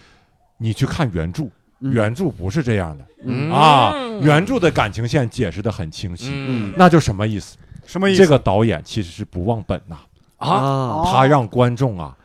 [0.57, 1.43] 你去看原著，
[1.79, 3.93] 原著不是这样的啊，
[4.23, 6.31] 原著的感情线解释的很清晰，
[6.75, 7.55] 那就什么意思？
[7.91, 8.23] 什么意思？
[8.23, 9.97] 这个导演其实是不忘本呐。
[10.37, 12.15] 啊，他让观众啊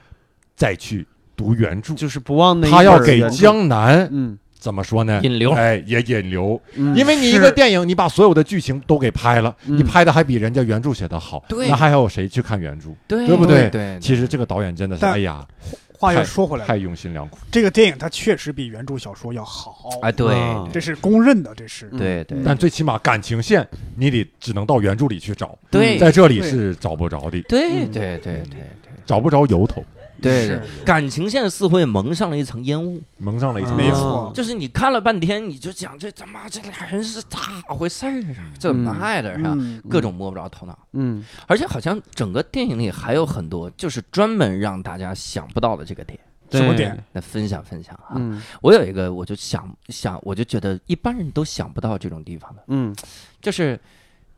[0.55, 1.07] 再去
[1.37, 4.39] 读原著，就是不忘那他要给江南嗯。
[4.59, 5.21] 怎么说呢？
[5.23, 12.89] 引流，哎，也引流，因为你一个电影，你把所有的剧情都给拍了，你拍的还比人家原著写的好，那还有谁去看原著？
[13.07, 13.29] 对。
[13.37, 13.71] 不对？
[13.71, 15.47] 对，其实这个导演真的是，哎呀。
[15.99, 17.38] 话又说回来，太用心良苦。
[17.51, 20.36] 这个电影它确实比原著小说要好，哎，对，
[20.72, 22.38] 这是公认的，这是对对。
[22.44, 23.66] 但最起码感情线
[23.97, 28.61] 你得只能到原著里去找，对，在这里是找不着的，对对对对对，
[29.05, 29.84] 找不着由头。
[30.21, 37.39] 对，感情线似乎也蒙上了一层烟雾，蒙上了一层，没错，就是你看了半天，你就讲这他妈这俩人是咋
[37.69, 38.53] 回事儿啊？
[38.59, 39.37] 怎么爱的？
[39.37, 39.57] 是吧？
[39.89, 40.79] 各种摸不着头脑。
[40.93, 46.19] 嗯，而且好像整个电影里还有很多，就是专门让大家想不到的这个点。
[46.53, 46.97] 什么点？
[47.12, 48.14] 那分享分享啊！
[48.62, 52.62] 我有一个，我就想想，我就觉得一般人都想不到这种地方的。
[52.69, 52.95] 嗯，
[53.43, 53.79] 就是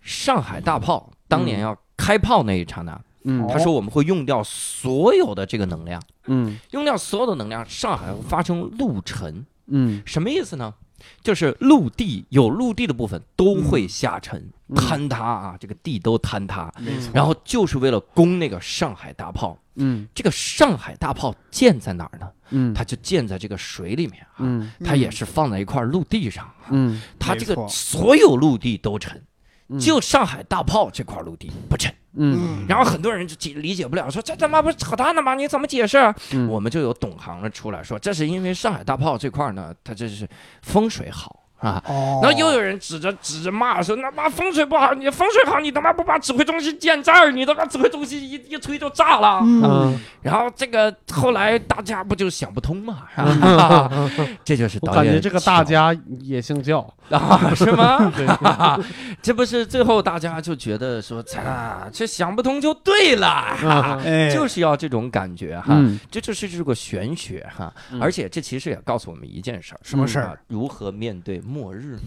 [0.01, 2.99] 上海大炮当年要开炮那一刹那。
[3.29, 10.73] 嗯，他说我们会用掉所有的这个能量，嗯，用掉所有的能量，上海会发生陆沉，嗯，什么意思呢？
[11.23, 16.73] 就是陆地有陆地的部分都会下沉坍塌啊，这个地都坍塌，
[17.13, 22.29] 然后就是为了攻那个上海大炮，嗯，这个上海大炮建在哪儿呢？
[22.51, 29.23] 嗯，它就建在这个水里面啊，嗯，它也是放在一块陆地上，嗯，它这个所有陆地都沉，
[29.81, 31.93] 就上海大炮这块陆地不沉。
[32.21, 35.35] 嗯，然后很多人就解理解不了，说这他妈不是扯淡的吗？
[35.35, 35.99] 你怎么解释？
[36.49, 40.29] 我们就有懂行的出来说，这是因为上海大炮这块呢，它这是
[40.63, 41.45] 风水好。
[41.59, 41.83] 啊，
[42.23, 53.09] 然后又有人指着指着骂说：“那妈风水不好，你风水好，你他妈不把指挥中心建这儿，你他妈指挥中心一一吹就炸了。”嗯，然后这个后来大家不就想不通嘛？
[54.45, 56.89] 这就是我感觉这个大家也姓教。
[57.11, 58.13] 啊，是吗？
[59.23, 63.57] 这不是最后大家就觉得说，啊，这想不通就对了，
[64.31, 65.75] 就是要这种感觉哈，
[66.11, 70.39] 这就是这个玄学哈，而且这其实也告诉我们一件事儿，什么事儿？
[70.47, 71.43] 如何面对。
[71.49, 72.03] 末日嘛，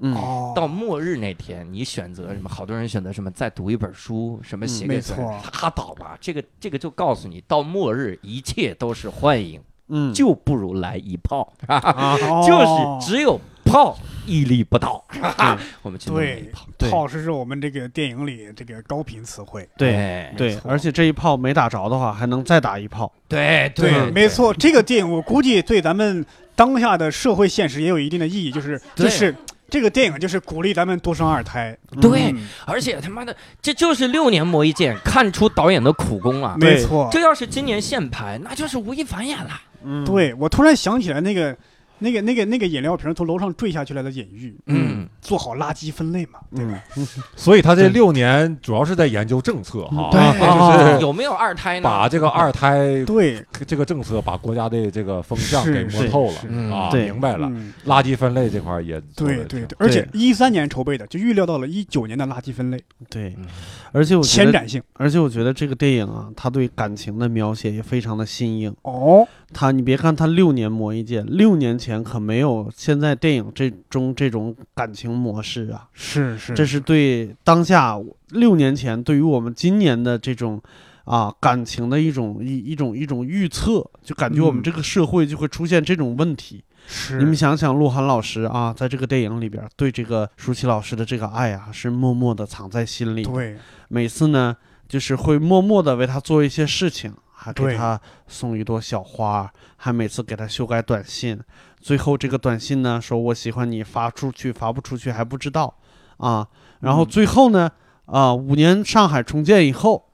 [0.00, 0.14] 嗯，
[0.54, 2.48] 到末日那天，你选择什么？
[2.48, 3.30] 好多人选择什么？
[3.30, 4.84] 再读一本书，什么写？
[4.84, 5.16] 没错，
[5.62, 6.18] 拉倒吧。
[6.20, 11.52] 这个这个就告诉你，到末日一切都是幻影，嗯，就不如来一炮，
[12.46, 15.04] 就是只有炮屹立不倒。
[15.82, 19.68] 我们对炮，炮是我们这个电影里这个高频词汇。
[19.78, 23.12] 对对，而且这一炮没打着的话，还能再打一炮。
[23.28, 24.52] 对对，没错。
[24.52, 26.26] 这个电影我估计对咱们。
[26.54, 29.34] 当下的社会现实也有一定的意义，就是就是
[29.68, 31.76] 这个电影就是鼓励咱们多生二胎。
[32.00, 32.34] 对，
[32.66, 36.56] 而且他妈的这就是六年磨一剑，看出导演的苦功了。
[36.58, 39.50] 没错，这要是今年现拍，那就是吴亦凡演了。
[39.84, 41.56] 嗯，对我突然想起来那个。
[42.02, 46.82] 那个、那个、那个饮料瓶从楼上坠下去来的隐喻，嗯，做好垃圾分类嘛，对吧？
[47.34, 51.84] 所以他这六年主要是在研究政策哈，就是有没有二胎呢？
[51.84, 57.48] 把这个二胎对这个政策，把国家的这个风向给摸透了啊，明白了。
[57.86, 62.78] 垃圾分类这块也对对对，而且一三年筹备的，就预料到了一九年的垃圾分类。
[63.08, 63.34] 对，
[63.92, 69.26] 而且我前瞻性，而且我觉得这个电影啊，他对感情的描写也非常的新颖哦。
[69.54, 75.88] 他，你别看他六年磨一剑，六年前可没有现在电影这中这种感情模式啊。
[75.92, 80.62] 是是，这是对当下六年前对于我们今年的这种
[81.04, 86.62] 啊感情的一种一一种一种预测，就感觉我们这个社会就会出现这种问题。
[86.86, 93.22] 是，你们想想，鹿晗老师啊，在这个电影里边对这个舒淇老师的这个爱啊，是默默的藏在心里。
[93.22, 93.56] 对，
[93.88, 94.56] 每次呢，
[94.88, 97.12] 就是会默默的为他做一些事情。
[97.42, 101.40] 还给他送一朵小花，还每次给他修改短信。
[101.80, 105.74] 最后这个短信呢，说我喜欢你，发出去发不出去还不知道
[106.18, 106.46] 啊。
[106.80, 107.68] 然后最后呢，
[108.06, 110.04] 啊，五年上海重建以后，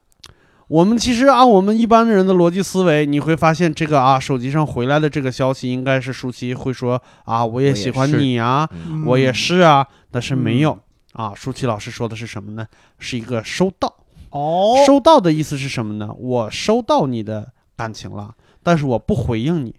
[0.67, 8.67] 我们其实按我们一般人的逻辑思维，你会发现这个啊，手机上回来的这个消息应该是舒淇会说啊，我也喜欢你啊，
[9.05, 10.79] 我也是啊，但是没有
[11.13, 11.31] 啊。
[11.35, 12.65] 舒淇老师说的是什么呢？
[12.97, 13.93] 是一个收到。
[14.31, 16.09] 哦，收到的意思是什么呢？
[16.17, 19.75] 我收到你的感情了，但是我不回应你。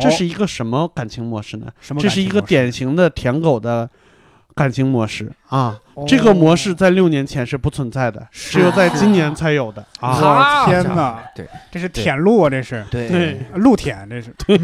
[0.00, 1.70] 这是一个什么感情模式呢？
[1.78, 2.00] 什么？
[2.00, 3.90] 这是一个典型的舔狗的
[4.54, 5.78] 感情模式啊。
[6.08, 9.84] 这个模式在六年前是不存在的，只有在今年才有的。
[10.00, 10.66] 啊！
[10.66, 12.84] 天哪，对，这是舔鹿啊，这是。
[12.90, 13.38] 对。
[13.54, 14.34] 鹿舔，这是。
[14.44, 14.58] 对。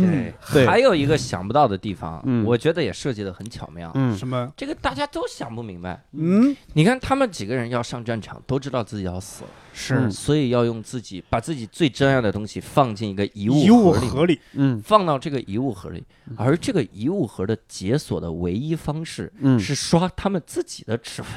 [0.53, 0.67] 对。
[0.67, 3.93] 还有一个想不到的地方，我觉得也设计的很巧妙。
[3.95, 4.51] 嗯，什么？
[4.57, 6.01] 这个大家都想不明白。
[6.13, 16.03] 嗯，你看他们几个人要上战场，都知道自己要死了，是，所以要用自己把自己最珍爱的东西放进一个遗物盒里，嗯，放到这个遗物盒里。
[16.37, 20.97] 而这个遗物盒的解锁的唯一方式，嗯，是刷他们自己的。
[20.99, 21.31] 指纹。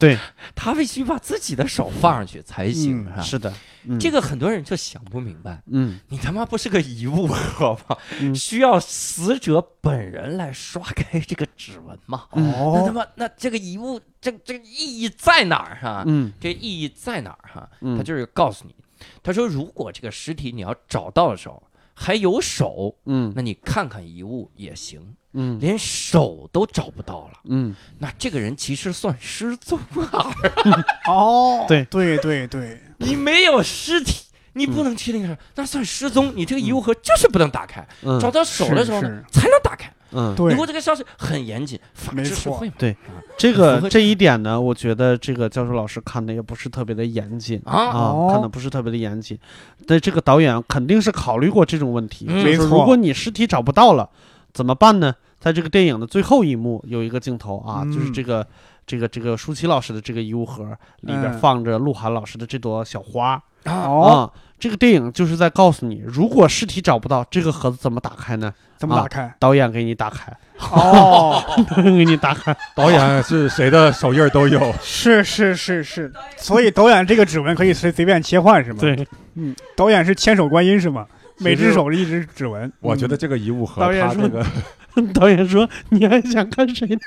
[0.00, 0.18] 对，
[0.56, 3.52] 他必须把自己的手放上去才行，是的。
[3.98, 7.96] 这个很多人就想不明白，嗯，你他妈不是个遗物盒吗？
[8.34, 12.26] 需要死者本人来刷开这个指纹吗？
[12.32, 16.02] 哦，那他妈那这个遗物这这个意义在哪儿哈？
[16.06, 17.70] 嗯，这意义在哪儿哈？
[17.96, 18.74] 他就是告诉你，
[19.22, 21.62] 他说如果这个尸体你要找到的时候
[21.94, 25.14] 还有手，嗯，那你看看遗物也行。
[25.32, 27.38] 嗯，连手都找不到了。
[27.44, 30.32] 嗯，那这个人其实算失踪了。
[31.06, 34.24] 哦，对对对对，你没有尸体，
[34.54, 36.32] 你不能确定是那算失踪。
[36.34, 37.86] 你这个遗物盒就是不能打开，
[38.20, 39.92] 找到手的时候呢才能打开。
[40.12, 40.50] 嗯，对。
[40.50, 41.78] 如果这个消息很严谨，
[42.12, 42.60] 没错。
[42.76, 42.96] 对，
[43.38, 49.38] 这个这一点呢，我觉得这个教授老师看的也不是特别的严谨啊，看的不是特别的严谨。
[49.86, 52.24] 但这个导演肯定是考虑过这种问题。
[52.24, 54.10] 没错，如果你尸体找不到了。
[54.52, 55.14] 怎么办呢？
[55.38, 58.46] 在这个电影的最后一幕有一个镜头啊，就是这个
[58.86, 64.30] 这个这个舒淇老师的这个遗物盒里边放着鹿晗老师的这朵小花啊。
[64.58, 68.52] 这个电影就是在告诉你，如果尸体找不到，这个盒子怎么打开呢？
[68.76, 69.34] 怎么打开？
[69.38, 70.30] 导演给你打开。
[70.58, 71.42] 哦，
[71.82, 72.54] 给你打开。
[72.76, 74.70] 导演是谁的手印都有。
[74.82, 78.78] 是是是是，所以导演这个指纹可以随随便切换是吗？
[78.80, 81.06] 对，嗯，导演是千手观音是吗？
[81.40, 82.70] 每只手是一只指纹。
[82.80, 84.44] 我觉得这个遗物和他那个，
[85.14, 86.98] 导演说，你还想看谁呢？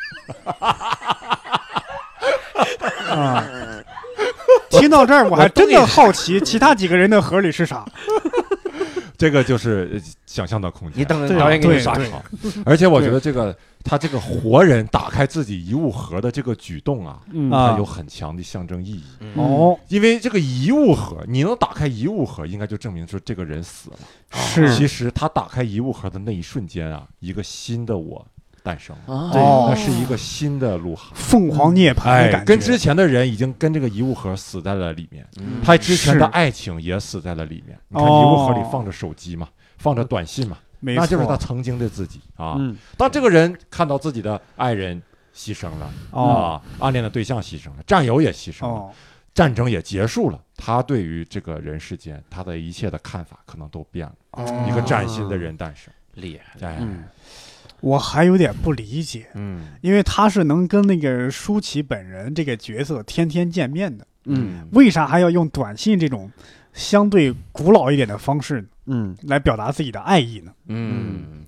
[3.13, 3.43] 啊！
[4.69, 7.85] 听到这儿，我还真的好奇，其他几个人的盒里是啥。
[9.17, 10.99] 这个就是想象的空间。
[10.99, 12.23] 你等导演给你刷好。
[12.65, 19.03] 而且我觉得这个他这个活人打开自己遗物盒的这个举动啊，它有很强的象征意义。
[19.35, 23.97] 哦，因为这个遗物盒，你能打开遗物盒，应该就证明说这个人死了。
[24.31, 24.75] 是。
[24.75, 28.25] 其实他打开遗物盒的那一瞬间啊，一个新的我。
[28.63, 35.27] 诞生，对，那是一个新的鹿晗，凤凰涅槃哎，跟之前的人已经跟这个遗物盒死在了里面，
[35.61, 37.77] 他之前的爱情也死在了里面。
[37.89, 42.57] 你看遗物盒里放着手机嘛，放着短信嘛，那就是他曾经的自己啊。
[42.95, 45.01] 当这个人看到自己的爱人
[45.35, 48.89] 牺牲了啊，暗恋的对象牺牲了，战友也牺牲了，
[49.33, 56.87] 战争也结束了，他对于这个人世间他的一切的看法可能都变了，一个崭新的人诞生，厉害，哎。
[57.83, 66.31] 我还有点不理解，嗯，因为他是能跟那个舒淇本人这个角色天天见面的，嗯，为啥还要用短信这种
[66.71, 70.53] 相对古老一点的方式，嗯，来表达自己的爱意呢？
[70.67, 71.45] 嗯，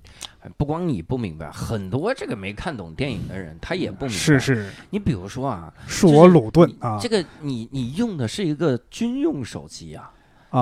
[0.57, 4.19] 不光你不明白，很多这个没看懂电影的人他也不明白。
[4.19, 10.11] 是是，你比如说啊，恕我鲁钝啊，这个你你用的是一个军用手机啊。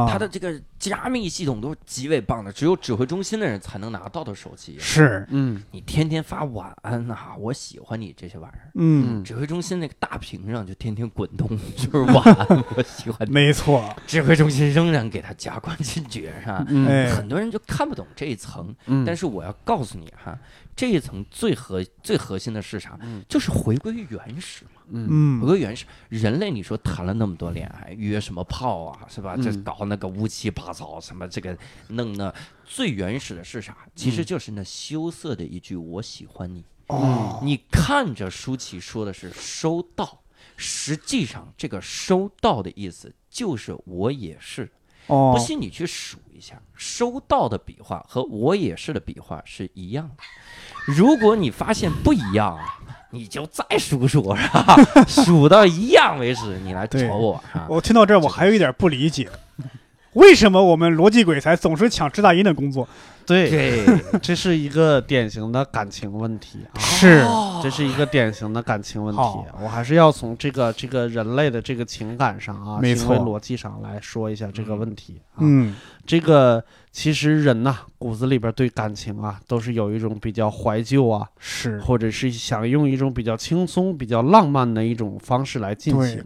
[0.09, 4.77] 它的这个加密系统都是极为棒的，只有指挥中心的人才能拿到的手机。
[4.77, 8.71] 是，嗯，你天天发晚安呐，我喜欢你这些玩意儿。
[8.75, 13.31] 嗯，指挥中心那个大屏上就天天滚动，就是晚安，我喜欢你。
[13.31, 16.65] 没错，指挥中心仍然给他加官进爵，是吧？
[16.67, 18.75] 嗯，很多人就看不懂这一层。
[18.88, 20.38] 嗯，但是我要告诉你哈，
[20.75, 22.99] 这一层最核最核心的是啥？
[23.29, 24.65] 就是回归原始。
[24.89, 29.38] 嗯，回归原始人类，你说谈了那么多恋爱，约什么炮啊，是吧？
[29.41, 31.55] 这搞那个乌七八糟，什么这个
[31.89, 32.34] 弄那
[32.65, 33.78] 最原始的是啥？
[33.95, 36.65] 其实就是那羞涩的一句“我喜欢你”。
[36.88, 40.21] 哦，你看着舒淇说的是收到，
[40.57, 44.71] 实际上这个收到的意思就是我也是。
[45.07, 50.24] 哦，不信你去数一下，收到的笔画和我也是的笔画是一样的。
[50.86, 52.80] 如果你发现不一样啊。
[53.15, 54.36] 你就再数数？
[55.07, 57.43] 数到一样为止，你来找我。
[57.69, 59.30] 我听到这儿，我还有一点不理解，
[60.14, 62.88] 为什么我们逻辑鬼才总是抢支大英的工作？
[63.26, 63.84] 对，
[64.22, 66.59] 这是一个典型的感情问题。
[66.78, 67.24] 是，
[67.64, 69.22] 这是一个典型的感情问题。
[69.61, 75.22] 我还是要从这个这个人类的这个情感上啊，行为逻辑上来说一下这个问题。
[75.38, 76.64] 嗯，这个。
[76.93, 86.24] 其实人呐，骨子里边对感情啊，都是有一种比较怀旧啊，是，或者是想用一种比较轻松、比较浪漫的一种方式来进行。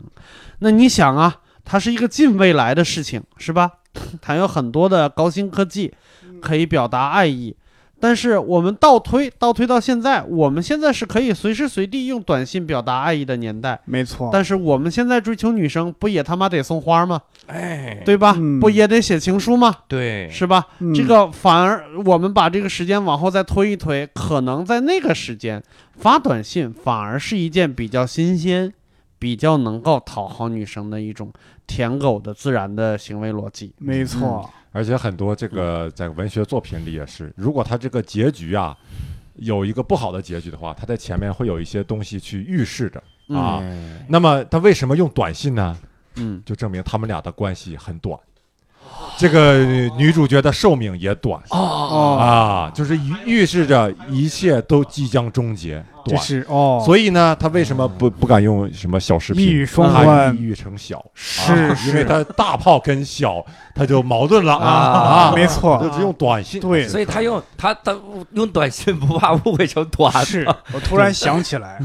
[0.60, 1.34] 那你想啊，
[1.70, 3.70] 它是一个近未来的事情，是吧？
[4.22, 5.94] 它有很多的高新科技，
[6.42, 7.56] 可以表达爱意。
[8.00, 14.30] 但是我们倒推，倒推到现在，我们现在是可以随时随地用短信表达爱意的年代，没错。
[14.32, 17.20] 但是我们现在追求女生，不也他妈得送花吗？
[17.48, 18.38] 哎，对吧？
[18.62, 19.76] 不也得写情书吗？
[19.88, 20.68] 对，是吧？
[20.94, 25.64] 这个反而我们把这个时间往后再推一推，可能在那个时间
[25.98, 28.72] 发短信，反而是一件比较新鲜、
[29.20, 31.32] 比较能够讨好女生的一种
[31.66, 33.74] 舔狗的自然的行为逻辑。
[33.78, 34.50] 没错。
[34.72, 38.78] 而且很多这个在文学作品里也是，如果他这个结局啊
[39.36, 43.02] 有一个不好的结局的话，他在前面会有一些东西去预示着
[43.36, 43.64] 啊。
[44.08, 45.78] 那么他为什么用短信呢？
[46.16, 48.20] 嗯，就证明他们俩的关系很短。
[49.18, 49.58] 这个
[49.98, 55.84] 女主角的寿命也短哦啊，就是预示着一切都即将终结。
[56.06, 59.44] 短是哦，所以呢，他为什么不不敢用什么小视频？
[59.44, 63.44] 一语双关，一语成小，是因为他大炮跟小
[63.74, 66.62] 他就矛盾了啊啊，没错，就是用短信。
[66.62, 67.98] 对，所以他用他他
[68.34, 70.26] 用短信不怕误会成短。
[70.26, 71.80] 是我突然想起来，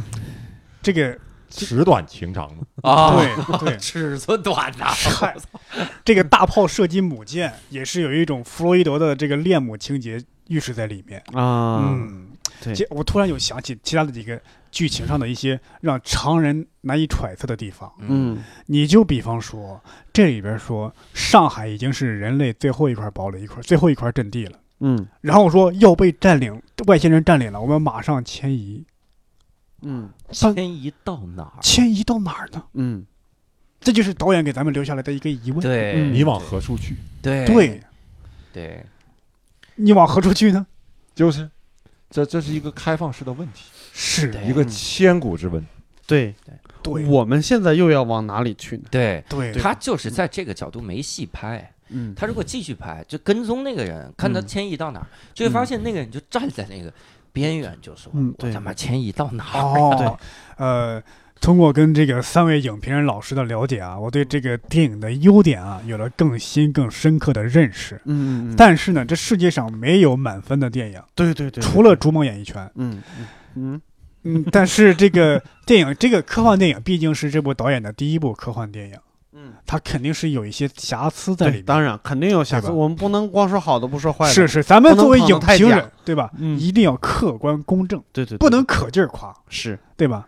[0.82, 1.16] 这个。
[1.54, 2.48] 尺短情长
[2.82, 4.86] 啊，对对，尺寸短呐。
[6.04, 11.90] 这个大炮射击母舰也是有一种弗洛伊德的这个恋母情节预示在里面啊。
[11.90, 12.28] 嗯，
[12.62, 12.86] 对。
[12.90, 17.92] 我突然有想起其他的几个剧情上的一些让常人难以揣测的地方。
[18.00, 24.58] 嗯，你就比方说这里边说上海已经是人类最后一块堡垒一块最后一块阵地了。
[24.80, 28.84] 嗯，然后说要被占领，外星人占领了，我们马上迁移。
[29.82, 31.58] 嗯，迁移到哪儿？
[31.60, 32.64] 迁移到哪儿呢？
[32.74, 33.04] 嗯，
[33.82, 35.60] 这就是导演给咱们留下来的一个疑问。
[35.60, 36.96] 对，你往何处去？
[37.20, 37.80] 对对
[38.52, 38.86] 对，
[39.74, 40.66] 你往何处去呢？
[41.14, 41.50] 就是，
[42.10, 45.64] 这这是一个开放式的问题，是一个千古之问。
[46.06, 46.34] 对
[46.82, 48.84] 对，我们现在又要往哪里去呢？
[48.90, 51.70] 对对，他就是在这个角度没戏拍。
[51.88, 56.92] 嗯，他如果继续拍，就跟踪那个人，看他迁移到哪儿，就会发现那个人就站在那个。
[57.34, 59.58] 边缘就说，嗯，我他妈迁移到哪儿？
[59.58, 60.06] 哦， 对，
[60.58, 61.02] 呃，
[61.42, 68.00] 通过跟这个三位影评人老师的了解啊，我对这个电影的优点啊有了更新、更深刻的认识。
[68.04, 71.02] 嗯，但是呢，这世界上没有满分的电影。
[71.16, 72.64] 对对对，除了《逐梦演艺圈》。
[72.76, 73.02] 嗯
[73.56, 73.80] 嗯
[74.22, 78.96] 嗯，但是这个电影， 这个科幻电影毕竟是这部导演的第一部科幻电影。
[79.34, 81.64] 嗯，它肯定是有一些瑕疵在里面。
[81.64, 82.70] 当然，肯定有瑕疵。
[82.70, 84.32] 我们不能光说好的，不说坏的。
[84.32, 86.30] 是是，咱们作为影评人，对吧？
[86.38, 88.00] 嗯，一定要客观公正。
[88.12, 90.24] 对对，不能可劲儿夸，是对吧？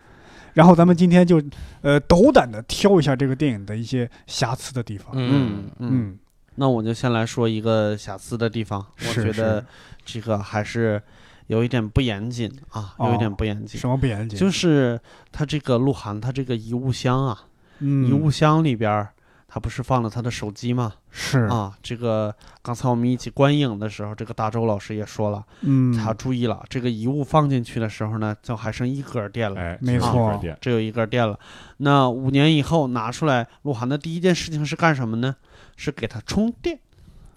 [0.55, 1.43] 然后咱们今天就，
[1.83, 5.13] 呃，斗胆的挑一下这个电影的一些瑕疵的地方。
[5.13, 6.19] 嗯嗯，
[6.55, 8.85] 那我就先来说一个瑕疵的地方。
[9.01, 9.65] 我觉得
[10.05, 11.03] 这个还是
[11.49, 13.79] 有一点不严谨啊，有一点不严谨。
[13.79, 14.39] 什么不严谨？
[14.39, 14.99] 就是
[15.31, 17.45] 它这个鹿晗，他这个遗物箱啊。
[17.81, 19.07] 遗物箱里边，
[19.55, 20.93] 他不是放了他的手机吗？
[21.13, 31.39] 是啊，这个刚才我们一起观影的时候，这个大周老师也说了，嗯，他注意了，这个遗物放进去的时候呢，就还剩一格电了，哎，没错，只有一格电了。
[31.77, 35.37] 那五年以后拿出来，鹿晗的第一件事情是干什么呢？
[35.77, 36.77] 是给他充电。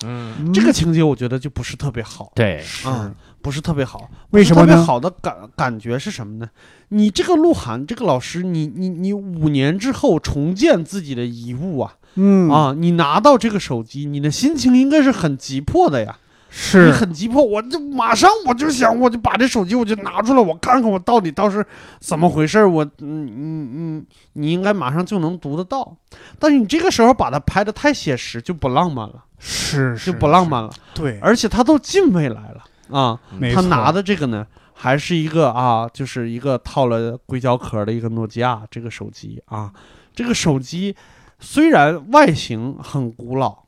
[0.04, 2.32] 嗯，这个情节我觉得就不是特别好。
[2.34, 3.14] 对，嗯，
[3.44, 4.10] 不是特别好。
[4.32, 6.50] 为什么特别好的感感觉是什么呢？
[6.90, 12.50] 你这个鹿晗这个老师，你你你五年之后重建自己的遗物啊，嗯。
[12.50, 16.18] 啊，你拿到这个手机，你的心情应该是很急迫的呀。
[16.50, 16.88] 是。
[16.88, 21.64] 你很急迫，我就马上我就想，我就把这手机我就拿出来，我看看我到底倒是
[22.00, 25.96] 怎么回事我嗯嗯嗯，你应该马上就能读得到，
[26.40, 30.72] 但是你这个时候把它拍的太写实，就不浪漫了，是就不浪漫了。
[30.96, 32.64] 对，而且他都进未来了。
[32.90, 33.20] 啊，
[33.54, 39.70] 他拿的这个呢，还是一个啊，就是一个套了硅胶壳的一个诺基亚这个手机啊，
[40.16, 40.96] 这个手机
[41.40, 43.60] 虽然外形很古老。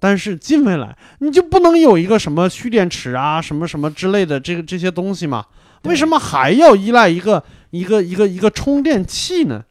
[0.00, 5.44] 但是近未来你就不能有一个什么蓄电池啊，什么什么之类的这个这些东西吗？
[5.82, 9.64] 为什么还要依赖一个一个一个一个充电器呢？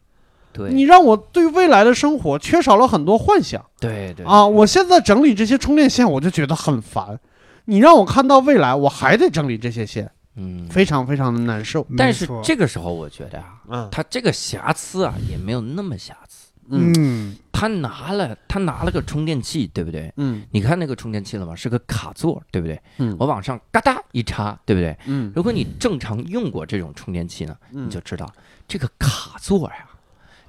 [0.51, 3.65] 对，你让我对未来的生活缺少了很多幻想。
[3.79, 7.17] 对对啊，我现在整理这些充电线，我就觉得很烦。
[7.63, 11.87] 你让我看到未来，我还得整理这些线，嗯，非常非常的难受。
[11.97, 16.26] 但是这个时候，我觉得啊，嗯，它这个瑕疵啊，也没有那么瑕疵。
[16.69, 20.11] 嗯，他拿了，他拿了个充电器，对不对？
[20.17, 21.55] 嗯，你看那个充电器了吗？
[21.55, 22.79] 是个卡座，对不对？
[22.97, 24.97] 嗯，我往上嘎哒一插，对不对？
[25.05, 28.31] 嗯，如果你正常用过这种充电器呢，你就知道
[28.67, 29.87] 这个卡座呀，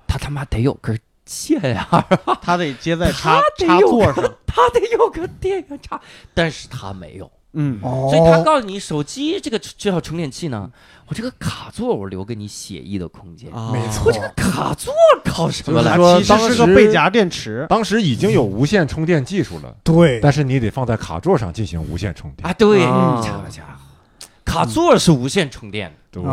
[0.06, 1.86] 它他妈得有根线呀，
[2.42, 6.00] 它得接在插插座上，它得有个电源插，
[6.34, 7.30] 但是它没有。
[7.54, 10.70] 嗯，所以他告诉你，手机这个这套充电器呢，
[11.08, 13.50] 我这个卡座我留给你写意的空间。
[13.72, 14.92] 没错，我这个卡座
[15.24, 16.22] 搞什么了？
[16.22, 17.66] 其实是个背夹电池。
[17.68, 22.52] 当时已经有无线充电技术了，对，但是你得放在卡座上进行无线充电啊。
[22.52, 26.24] 对，这家伙，卡座是无线充电的，对，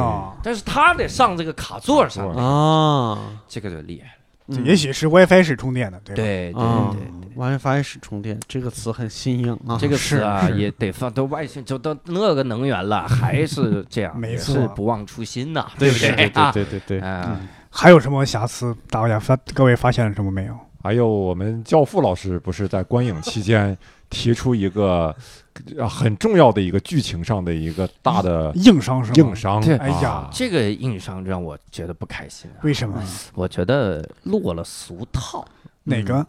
[0.44, 3.18] 但是它得上这个卡座上啊，
[3.48, 4.25] 这个就厉害了。
[4.64, 16.30] 也许是 WiFi 式充电的，对对对对，WiFi 式充电这个词很新颖啊，这个词啊也得放到外星，就到那个能源了，还是这样，没错，是不忘初心呐，对不对？
[16.30, 18.76] 对对对 对，嗯，还有什么瑕疵？
[18.90, 20.56] 大家发各位发现了什么没有？
[20.84, 23.76] 还有我们教父老师不是在观影期间
[24.12, 25.16] 提出一个
[25.88, 29.16] 很重要的一个剧情上的一个大的硬伤是吗？
[29.18, 29.62] 硬伤。
[29.80, 32.50] 哎呀，这个硬伤让我觉得不开心。
[32.64, 33.02] 为什么？
[33.34, 35.46] 我觉得落了俗套。
[35.84, 36.26] 哪个？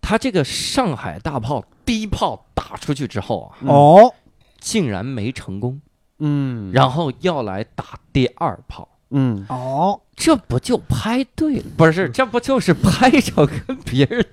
[0.00, 4.14] 他这个上海大炮第一炮打出去之后啊，哦，
[4.58, 5.80] 竟然没成功。
[6.18, 8.88] 嗯，然后要来打第二炮。
[9.10, 11.64] 嗯，哦，这不就拍对了？
[11.76, 14.26] 不是，这不就是拍着跟别人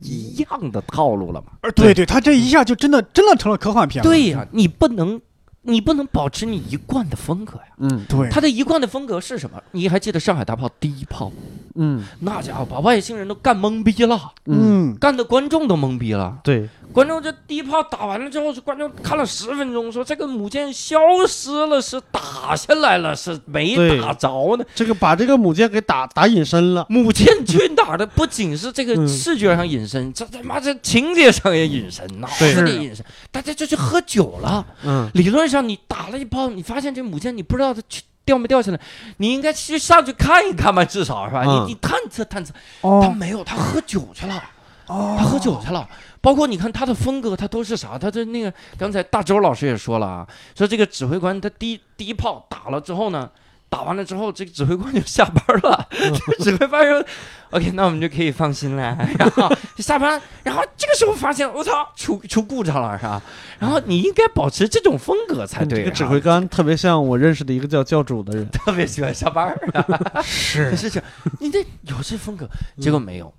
[0.00, 1.48] 一样的套路了吗？
[1.74, 4.08] 对对，他这一下就真的真的成了科幻片了。
[4.08, 5.20] 对呀，你不能。
[5.62, 7.64] 你不能保持你一贯的风格呀。
[7.78, 8.30] 嗯，对。
[8.30, 9.62] 他的一贯的风格是什么？
[9.72, 11.30] 你还记得上海大炮第一炮？
[11.74, 14.32] 嗯，那家伙把外星人都干懵逼了。
[14.46, 16.38] 嗯，干的观众都懵逼了。
[16.42, 20.98] 对，观众这第一炮打完了之后，观众看了十分钟，说这个母舰消
[21.28, 24.64] 失了，是打下来了，是没打着呢。
[24.74, 26.86] 这个把这个母舰给打打隐身了。
[26.88, 33.04] 母舰去哪的不仅是这个视觉上隐身，这他妈这情节上也隐身，脑子里隐身。
[33.30, 34.66] 大家就去喝酒了。
[34.82, 35.58] 嗯，理论上。
[35.68, 38.78] 你打了一炮，你发现这母舰你不知道它去掉没掉下来，
[39.16, 41.44] 你应该去上去看一看吧，至少是吧？
[41.44, 42.52] 你你探测探测，
[42.82, 44.42] 他没有，他喝酒去了，
[44.86, 45.88] 他喝酒去了。
[46.20, 47.96] 包括你看他的风格，他都是啥？
[47.96, 53.30] 他的那个刚才大周老师也说了啊，说这个指挥官他第第一炮打了之后呢。
[53.70, 55.88] 打完了之后，这个指挥官就下班了。
[56.40, 57.04] 指挥官说
[57.50, 60.20] ：“OK，那我们就可以放心了。”然后就下班。
[60.42, 63.22] 然后这个时候发现，我操，出出故障了，是吧？
[63.58, 65.80] 然后你应该保持这种风格才对。
[65.80, 69.54] 这个指挥官特别像我认识的一个叫教主的人，特别喜欢下班。
[70.24, 71.02] 是是这，
[71.38, 72.48] 你这有这风格。
[72.80, 73.32] 结果没有，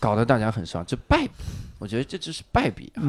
[0.00, 1.32] 搞得大家很失望，这败笔。
[1.78, 3.02] 我觉得这就是败笔啊！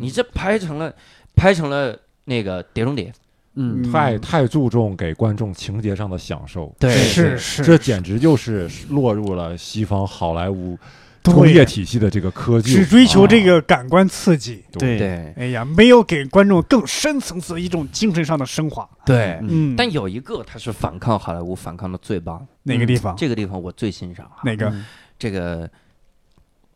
[0.00, 0.94] 你这拍成了，
[1.34, 3.06] 拍成了那个《碟中谍》。
[3.54, 10.78] 嗯，太太注重给观众情节上的享受，对，是是，这简直就是落入了西方好莱坞
[11.24, 14.98] 工业体系的这个科技，只追求这个感官刺激，对。
[14.98, 23.14] 对，哎呀，没有给观众更深层次的一种精神上的升华，对，嗯，但有一个他是反抗好莱坞，反抗的最棒，哪个地方？
[23.16, 24.72] 这个地方我最欣赏，哪个？
[25.18, 25.68] 这个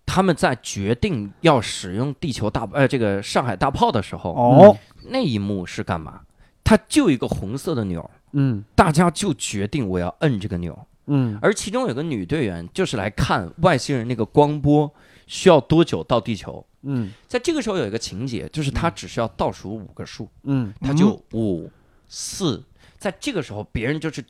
[0.05, 4.77] 他们在决定要使用地球大呃这个上海大炮的时候，哦，
[5.09, 6.21] 那一幕是干嘛？
[6.65, 14.91] 它就一个红色的钮，嗯，大家就决定我要摁这个钮，嗯，而其中有个女队员就是来看外星人那个光波
[15.27, 21.71] 需要多久到地球，嗯，在这个时候有一个情节，就是他只需要倒数五个数，嗯，他就五
[22.09, 22.65] 四，
[22.97, 24.25] 在这个时候别人就是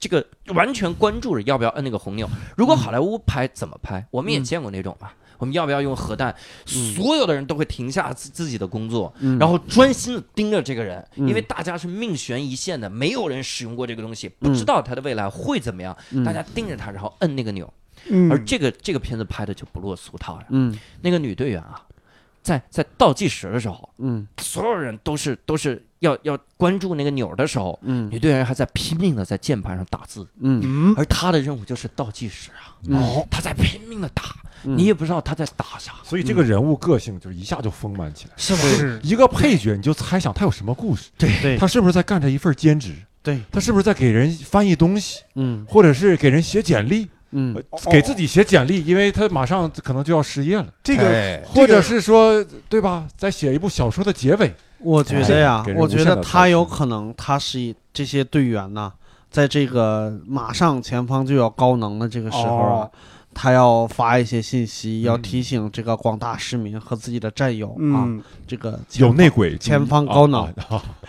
[0.00, 2.28] 这个完全关注着要不要摁那个红钮。
[2.56, 5.12] 如果好莱坞拍怎么拍，我们也见过那种嘛。
[5.42, 6.32] 我们要不要用核弹？
[6.64, 15.96] 所有的人都会停下自自己的工作，然后专心的盯着这个人，因为大家是命悬一线的，没有人使用过这个东西，不知道他的未来会怎么样。
[16.24, 17.68] 大家盯着他，然后摁那个钮。
[18.30, 20.46] 而这个这个片子拍的就不落俗套了。
[20.50, 21.82] 嗯，那个女队员啊，
[22.42, 34.22] 在在倒计时的时候，嗯，所有人都是都是要要关注那个钮的时候，嗯，女队员还在拼命的在键盘上打字，嗯，而她的任务就是倒计时啊，哦，她在拼命的打。
[34.64, 38.34] 你也不知道他在打啥，所以这个人物个性就一下就丰满起来。
[38.36, 39.00] 是是？
[39.02, 41.10] 一个配角，你就猜想他有什么故事？
[41.18, 42.94] 对，他是不是在干着一份兼职？
[43.24, 45.22] 对，他是不是在给人翻译东西？
[45.34, 47.08] 嗯，或者是给人写简历？
[47.32, 47.56] 嗯，
[47.90, 50.66] 给自己写简历，因为他马上可能就要失业了。
[50.82, 53.06] 这个，或者是说，对吧？
[53.16, 54.54] 再写一部小说的结尾。
[54.78, 58.92] 我觉得呀，我觉得他有可能，他是这些队员呢，
[59.30, 62.90] 在这个马上前方就要高能的这个时候啊。
[63.34, 68.06] 他要发一些信息，要提醒这个广大市民和自己的战友啊，
[68.46, 70.52] 这个有内鬼，前方高能，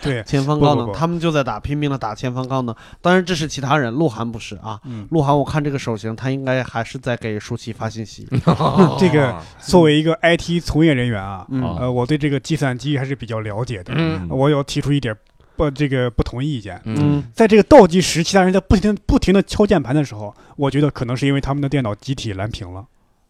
[0.02, 2.74] 对， 前方高能，他们就在打，拼命的打前方高能。
[3.00, 4.80] 当然，这是其他人，鹿晗不是啊。
[5.10, 8.26] 鹿晗，我看这个手型，他应该还是在给舒淇发信息。
[8.98, 11.46] 这个作为一个 IT 从业人员啊，
[11.78, 13.94] 呃，我对这个计算机还是比较了解的。
[14.28, 15.14] 我有提出一点。
[15.56, 16.80] 不，这个不同意见。
[16.84, 22.84] 嗯，在这个倒计时，其他人在不停不停的敲键盘的时候，我觉得可能是因为他们的电脑集体蓝屏了。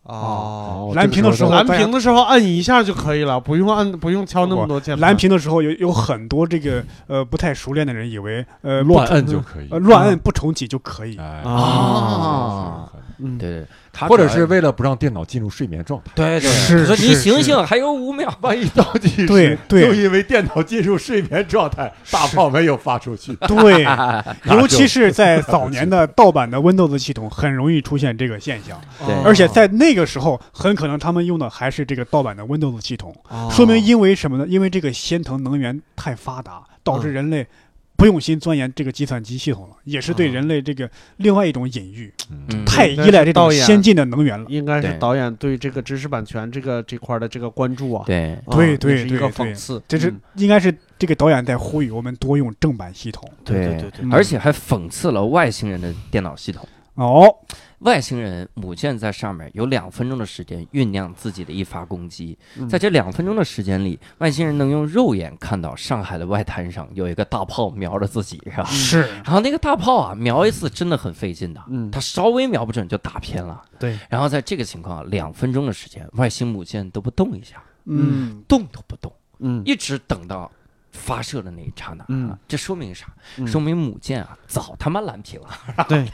[0.05, 4.99] 哦，蓝屏的时候，蓝屏的时候按一下就可以了，不用按，不用敲那么多键。
[5.01, 12.91] 蓝屏的时候有有很多这个呃不太熟练的人以为呃乱按就可以，乱按不重启就可以啊。
[13.19, 13.67] 嗯，对对。
[14.01, 23.85] 或者是为了不让电脑进入睡眠状态，对对，是你醒醒，还有五秒，万一倒计时，对对，就因为电脑进入睡眠状态，大炮没有发出去，对，
[24.51, 33.15] 尤其是在早年的盗版的 Windows 系统，很容易出现这个现象，对，而且在那个时候，很可能他们用的还是这个盗版的 Windows 系统，
[33.51, 34.47] 说明因为什么呢？
[34.49, 37.47] 因为这个仙腾能源太发达，导致人类。
[37.97, 42.13] 不用心钻研这个计算机系统了，也是对人类这个另外一种隐喻。
[42.31, 44.47] 嗯，太依赖这种先进的能源了。
[44.49, 48.05] 应该是导演对这个知识版权这个这块的这个关注啊。
[48.07, 49.83] 对对对，是一个讽刺。
[49.87, 53.31] 这是应该是这个导演在呼吁我们多用正版系统。
[53.45, 56.67] 对对对对，而且还讽刺了外星人的电脑系统。
[56.95, 57.35] 哦。
[57.81, 68.65] 外星人母舰在上面有两分钟的时间酝酿自己的一发攻击，在这两分钟的时间里，外星人能用肉眼看到上海的外滩上有一个大炮瞄着自己，是吧？
[68.65, 69.01] 是。
[69.23, 73.63] 然后那个大炮啊，瞄一次真的很费劲的，嗯，它稍微瞄不准就打偏了。
[73.79, 73.99] 对。
[74.09, 80.51] 然后在这个情况，两分钟的时间，外星母舰都不动一下，嗯，动都不动，嗯，一直等到。
[80.95, 83.07] 发射的那一刹那，嗯，这说明啥？
[83.45, 85.49] 说明母舰啊，早他妈蓝屏了。
[85.89, 86.07] 对，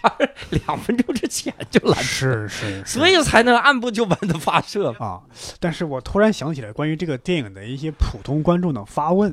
[0.67, 5.21] 两分钟之前就蓝屏，是是，所以才能按部就班的发射啊。
[5.61, 9.33] 但是我突然想起来关于这个电影的一些普通观众的发问，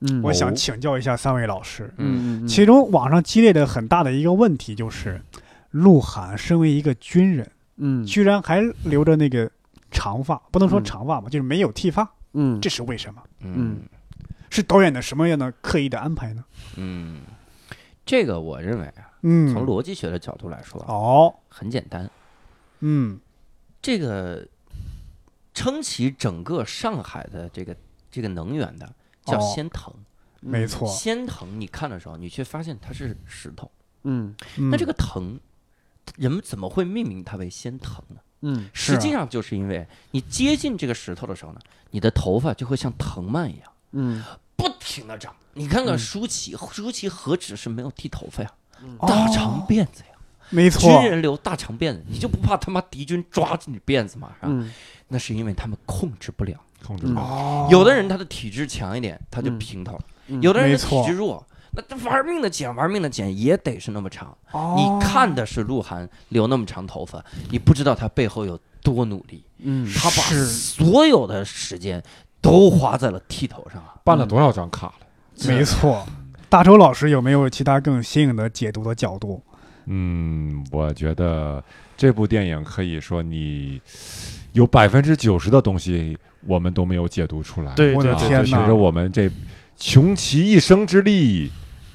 [0.00, 1.92] 嗯，我想请教一下三位老师。
[1.98, 5.20] 嗯，其中网上激烈的很大的一个问题就是，
[5.70, 9.48] 鹿晗身为一个军人，嗯，居然还留着那个
[9.90, 13.22] 长发，不能说长发吧，就是没有剃发，嗯，这是为什么？
[13.42, 13.76] 嗯。
[14.50, 16.44] 是导演的什么样的刻意的安排呢？
[16.76, 17.22] 嗯，
[18.04, 22.10] 这个我认为啊，嗯，从逻辑学的角度来说，哦，很简单，
[22.80, 23.18] 嗯，
[23.82, 24.46] 这个
[25.52, 27.76] 撑起整个上海的这个
[28.10, 28.94] 这个能源的
[29.24, 29.92] 叫仙藤，
[30.40, 33.70] 没错，仙藤，你看的时候，你却发现它是石头，
[34.04, 34.34] 嗯，
[34.70, 35.38] 那这个藤，
[36.16, 38.20] 人们怎么会命名它为仙藤呢？
[38.42, 41.60] 嗯，实际上就是因为你接近这个石头的时候呢，
[41.90, 43.72] 你的头发就会像藤蔓一样。
[43.92, 44.22] 嗯，
[44.56, 48.50] 不停的长，你看看舒淇，舒淇何止是没有剃头发呀，
[49.00, 50.18] 大长辫子呀，
[50.50, 54.30] 没错，军人留大长辫子，你就不怕他妈敌军抓住你辫子吗？
[54.40, 54.52] 是吧？
[55.08, 56.54] 那是因为他们控制不了，
[56.84, 57.66] 控制不了。
[57.70, 59.96] 有的人他的体质强一点，他就平头；
[60.42, 64.36] 有的人体质弱，那他玩命的剪，玩命的剪也得是那么长。
[64.76, 69.42] 你看的是鹿晗留那么长头发，你不知道他背后有多努力。
[69.60, 72.02] 嗯，他把所有的时间。
[72.40, 74.94] 都花在了剃头上办了多少张卡了？
[75.46, 76.06] 没错，
[76.48, 79.42] 大周老师有没有其他更新颖的解读的角度？
[79.86, 81.62] 嗯，我觉得
[81.96, 83.80] 这部电影可以说你
[84.52, 86.16] 有百分之九十的东西
[86.46, 87.74] 我们都没有解读出来。
[87.74, 88.66] 对，我的天哪！
[88.66, 89.30] 着我们这
[89.76, 91.50] 穷其一生之力，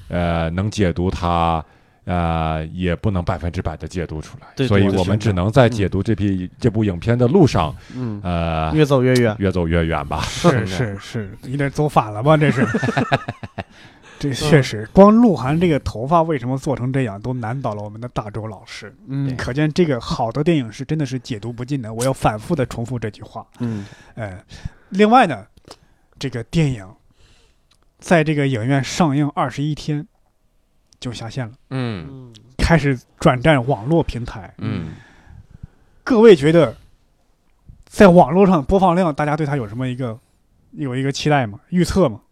[0.08, 1.64] 呃，能解读它。
[2.04, 10.20] 呃，也不能百分之百的解读出来，所以我们只能在解读这批这部影片的路上，嗯，呃，越走越远，越走越远吧。
[10.22, 12.36] 是是是，有点走反了吧？
[12.36, 12.66] 这是，
[14.20, 18.94] 这确实，光鹿晗这个头发为什么做成这样，都难倒了我们的大周老师。
[19.08, 21.92] 嗯，可见这个好的电影是真的是解读不尽的。
[21.92, 23.46] 我要反复的重复这句话。
[23.60, 24.44] 嗯，哎，
[24.90, 25.46] 另外呢，
[26.18, 26.86] 这个电影
[27.98, 30.06] 在这个影院上映二十一天。
[31.04, 34.92] 就下线了，嗯，开始转战网络平台，嗯，
[36.02, 36.74] 各位觉得，
[37.84, 40.18] 在网络上播放量，大家对他有什么一个
[40.72, 41.60] 有一个期待吗？
[41.68, 42.22] 预测吗？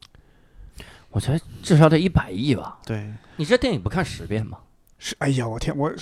[1.10, 2.78] 我觉得至少得一百亿吧。
[2.86, 4.56] 对，你这电影不看十遍吗？
[4.98, 5.92] 是，哎呀，我天，我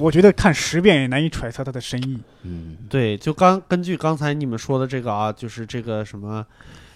[0.00, 2.18] 我觉得看十遍也难以揣测它的深意。
[2.40, 6.46] 嗯，对，就刚根据刚才你们说的这个啊，就是这个什么。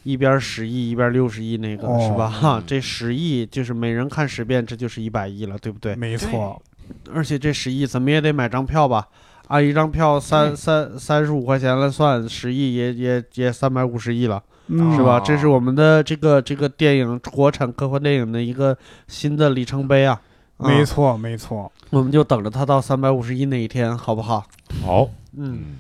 [0.08, 2.30] 一边十亿，一边六十亿，那个是吧？
[2.30, 5.94] 哈，这十亿就是每人看十遍，这就是一百亿了，对不对？
[5.96, 6.60] 没错。
[7.12, 9.06] 而且这十亿怎么也得买张票吧？
[9.48, 15.20] 按一张票三三三十五块钱来算，十亿也也也三百五十亿了，是吧？
[15.20, 18.76] 这是我们的这个这个电影国产科幻电影的一个
[19.08, 20.18] 新的里程碑啊！
[20.56, 21.70] 没错，没错。
[21.90, 24.46] 我们就等着它到三百五十亿那一天，好不好？
[24.82, 25.76] 好，嗯。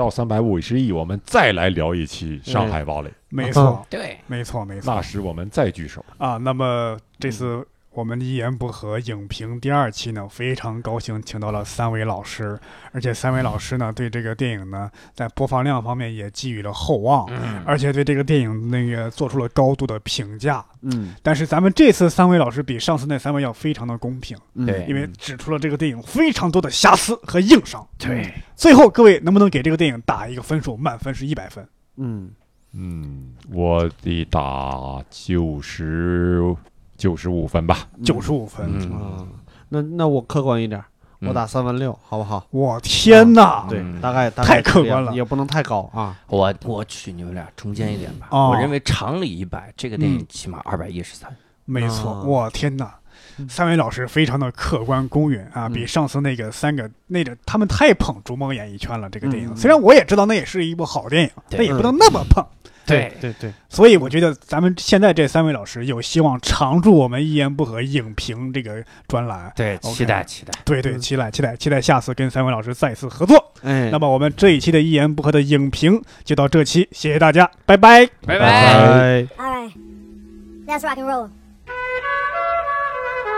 [0.00, 3.08] 到三百五十亿，我们再来聊一期《上海堡垒》。
[3.28, 4.94] 没错，对，没错，没错。
[4.94, 6.38] 那时我们再聚首啊。
[6.38, 7.66] 那么这次。
[7.92, 12.58] 我们的一言不合影评第二期呢，非常高兴请到了三位老师，
[12.92, 20.64] 而且三位老师呢对这个电影呢在播放量方面也寄予了厚望，嗯而且对这个电影那个做出了高度的评价。
[20.82, 27.86] 嗯，但是咱们这次三位老师比上次那三位要非常的公平，对，因为指出了这个电影非常多的瑕疵和硬伤。
[27.98, 30.76] 对，最后各位能不能给这个电影打一个分数？
[30.76, 31.66] 满分是一百分。
[31.96, 32.30] 嗯
[32.72, 36.54] 嗯，我得打九十。
[37.00, 39.26] 九十五分吧， 九十五分啊，
[39.70, 40.84] 那那我客观一点，
[41.20, 42.46] 我打三万六，好不好？
[42.50, 46.14] 我天哪，对，大概太客观了，也不能太高啊。
[46.26, 51.34] 我我去你们俩中间一点吧，我认为常理一百，这个电影起码二百一十三。
[51.64, 52.94] 没错，我天哪，
[53.48, 59.08] 三位老师非常的客观公允啊，比上次那个三个那个他们太捧《逐梦演艺圈》了。
[59.08, 59.56] 这个电影。
[59.56, 62.44] 虽然我也知道那也是一部好电影，但也不能那么捧。
[62.90, 69.52] 对对对，所以我觉得咱们现在这三位老师有希望常驻我们一言不合影评这个专栏。
[69.56, 70.52] 对，期待期待。
[70.64, 73.52] 对对，期待期待期待下次跟三位老师再次合作。
[73.62, 79.26] 哎，那么我们这一期的一言不合的影评就到这期，谢谢大家，拜拜，拜拜。
[80.66, 81.39] That's rock and roll.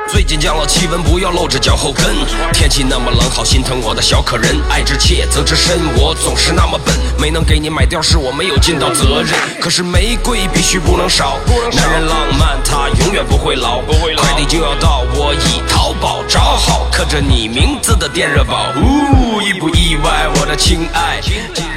[0.08, 2.04] 最近降了气温，不要露着脚后跟。
[2.52, 4.60] 天气那么冷，好心疼我的小可人。
[4.68, 9.32] 爱之切，责之深，我总是那么笨，没能给你买貂，是我没有尽到责任。
[9.60, 11.38] 可是玫瑰必须不能少，
[11.74, 13.80] 男人浪漫他永远不会老。
[14.16, 18.72] 快递就要到，我已淘宝找好刻着你名字的电热宝。
[18.76, 21.20] 呜，意不意外，我的亲爱？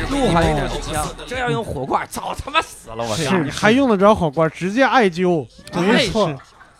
[0.09, 3.03] 鹿还有点香，这要用火罐，早他妈死了！
[3.03, 4.49] 我是还用得着火罐？
[4.49, 6.33] 直接艾灸，没错。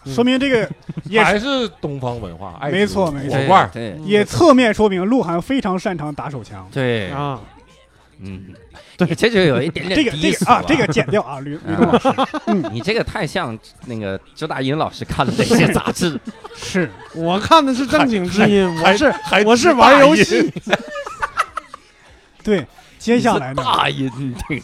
[0.06, 0.69] 说明这个
[1.06, 3.72] 也还是东方文化，没错没错，火罐
[4.06, 6.68] 也侧面说明鹿晗非常擅长打手枪。
[6.72, 7.40] 对啊，
[8.19, 8.53] 嗯，
[8.98, 12.10] 对，这就有一点点这个这个啊，这个剪掉啊，吕吕东老师，
[12.72, 13.57] 你这个太像
[13.88, 16.19] 那个周大英老师看的那些杂志。
[16.56, 19.14] 是我看的是正经知音，我是
[19.45, 20.53] 我是玩游戏。
[22.44, 22.65] 对，
[22.99, 24.10] 接下来大音
[24.48, 24.64] 这个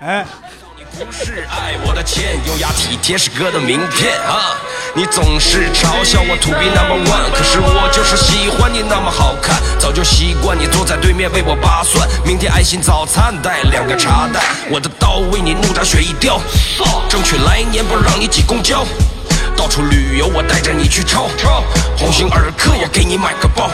[0.00, 0.26] 哎。
[0.98, 4.60] 不是爱我的钱，优雅体贴是哥的名片啊！
[4.94, 12.06] 你总是嘲笑我 to be number one，可是我就是喜欢你那么好看，早就习惯你坐在对面为我扒蒜。
[12.26, 16.38] 明天爱心早餐带两个茶蛋，我的刀为你怒斩雪一雕，
[17.08, 18.84] 争取来年不让你挤公交。
[19.56, 21.26] 到处旅游我带着你去抄，
[21.96, 23.70] 鸿星尔克我给你买个包。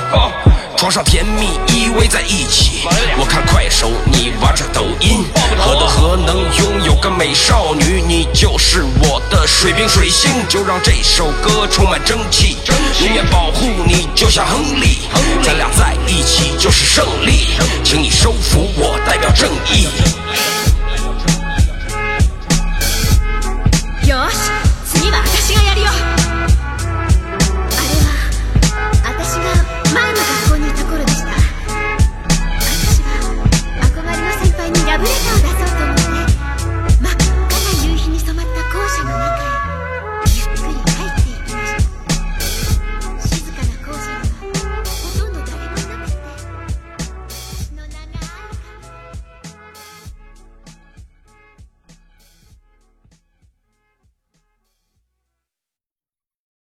[0.79, 2.87] 床上甜蜜依偎在一起，
[3.19, 5.25] 我看快手，你玩着抖音，
[5.59, 8.01] 何德何能拥有个美少女？
[8.01, 12.59] 你就是我的水瓶水星，就让这首歌充满蒸汽，
[13.01, 15.01] 永远保护你就像亨利。
[15.43, 17.49] 咱俩在一起就是胜利，
[17.83, 19.89] 请你收服我，代表正义。
[24.07, 24.17] 有。